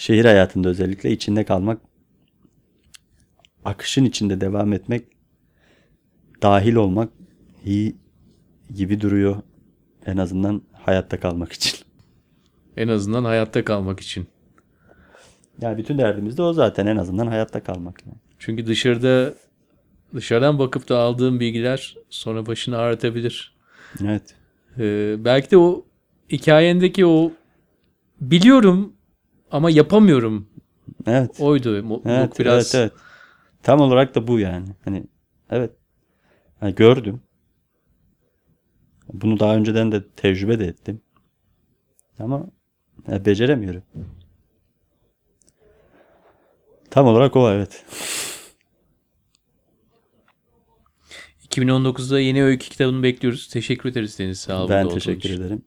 şehir 0.00 0.24
hayatında 0.24 0.68
özellikle 0.68 1.10
içinde 1.10 1.44
kalmak 1.44 1.80
akışın 3.64 4.04
içinde 4.04 4.40
devam 4.40 4.72
etmek 4.72 5.04
dahil 6.42 6.74
olmak 6.74 7.12
iyi 7.64 7.96
gibi 8.74 9.00
duruyor 9.00 9.36
en 10.06 10.16
azından 10.16 10.62
hayatta 10.72 11.20
kalmak 11.20 11.52
için. 11.52 11.78
En 12.76 12.88
azından 12.88 13.24
hayatta 13.24 13.64
kalmak 13.64 14.00
için. 14.00 14.26
Yani 15.60 15.78
bütün 15.78 15.98
derdimiz 15.98 16.38
de 16.38 16.42
o 16.42 16.52
zaten 16.52 16.86
en 16.86 16.96
azından 16.96 17.26
hayatta 17.26 17.62
kalmak. 17.62 18.00
Çünkü 18.38 18.66
dışarıda 18.66 19.34
dışarıdan 20.14 20.58
bakıp 20.58 20.88
da 20.88 20.98
aldığım 20.98 21.40
bilgiler 21.40 21.96
sonra 22.10 22.46
başını 22.46 22.78
ağrıtabilir. 22.78 23.56
Evet. 24.04 24.34
Ee, 24.78 25.16
belki 25.24 25.50
de 25.50 25.56
o 25.56 25.84
hikayendeki 26.32 27.06
o 27.06 27.32
biliyorum 28.20 28.99
ama 29.50 29.70
yapamıyorum. 29.70 30.48
Evet. 31.06 31.40
Oydu. 31.40 31.82
Mutluluk 31.82 32.06
evet, 32.06 32.38
biraz. 32.38 32.74
Evet, 32.74 32.92
evet. 32.92 33.02
Tam 33.62 33.80
olarak 33.80 34.14
da 34.14 34.28
bu 34.28 34.38
yani. 34.38 34.68
Hani 34.84 35.04
evet. 35.50 35.70
Yani 36.62 36.74
gördüm. 36.74 37.22
Bunu 39.12 39.40
daha 39.40 39.56
önceden 39.56 39.92
de 39.92 40.08
tecrübe 40.08 40.58
de 40.58 40.64
ettim. 40.64 41.00
Ama 42.18 42.46
yani 43.08 43.24
beceremiyorum. 43.24 43.82
Tam 46.90 47.06
olarak 47.06 47.36
o 47.36 47.50
evet. 47.50 47.84
2019'da 51.50 52.20
yeni 52.20 52.44
öykü 52.44 52.68
kitabını 52.68 53.02
bekliyoruz. 53.02 53.48
Teşekkür 53.48 53.88
ederiz 53.88 54.18
Deniz. 54.18 54.40
Sağ 54.40 54.60
olun. 54.60 54.70
Ben 54.70 54.88
teşekkür 54.88 55.30
ederim. 55.30 55.62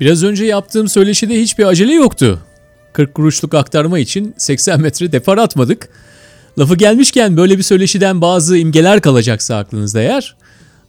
Biraz 0.00 0.24
önce 0.24 0.44
yaptığım 0.44 0.88
söyleşide 0.88 1.40
hiçbir 1.40 1.64
acele 1.64 1.94
yoktu. 1.94 2.40
40 2.92 3.14
kuruşluk 3.14 3.54
aktarma 3.54 3.98
için 3.98 4.34
80 4.38 4.80
metre 4.80 5.12
depar 5.12 5.38
atmadık. 5.38 5.88
Lafı 6.58 6.76
gelmişken 6.76 7.36
böyle 7.36 7.58
bir 7.58 7.62
söyleşiden 7.62 8.20
bazı 8.20 8.56
imgeler 8.56 9.00
kalacaksa 9.00 9.56
aklınızda 9.56 10.00
eğer, 10.00 10.36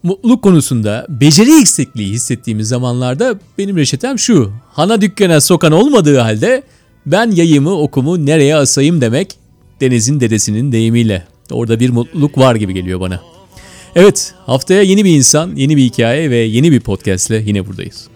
mutluluk 0.03 0.43
konusunda 0.43 1.05
beceri 1.09 1.61
eksikliği 1.61 2.13
hissettiğimiz 2.13 2.67
zamanlarda 2.67 3.39
benim 3.57 3.77
reçetem 3.77 4.19
şu. 4.19 4.51
Hana 4.71 5.01
dükkana 5.01 5.41
sokan 5.41 5.71
olmadığı 5.71 6.17
halde 6.17 6.63
ben 7.05 7.31
yayımı 7.31 7.71
okumu 7.71 8.25
nereye 8.25 8.55
asayım 8.55 9.01
demek 9.01 9.35
Deniz'in 9.81 10.19
dedesinin 10.19 10.71
deyimiyle. 10.71 11.27
Orada 11.51 11.79
bir 11.79 11.89
mutluluk 11.89 12.37
var 12.37 12.55
gibi 12.55 12.73
geliyor 12.73 12.99
bana. 12.99 13.21
Evet 13.95 14.33
haftaya 14.45 14.81
yeni 14.81 15.05
bir 15.05 15.15
insan, 15.15 15.55
yeni 15.55 15.77
bir 15.77 15.83
hikaye 15.83 16.29
ve 16.29 16.37
yeni 16.37 16.71
bir 16.71 16.79
podcast 16.79 17.29
ile 17.29 17.43
yine 17.45 17.67
buradayız. 17.67 18.07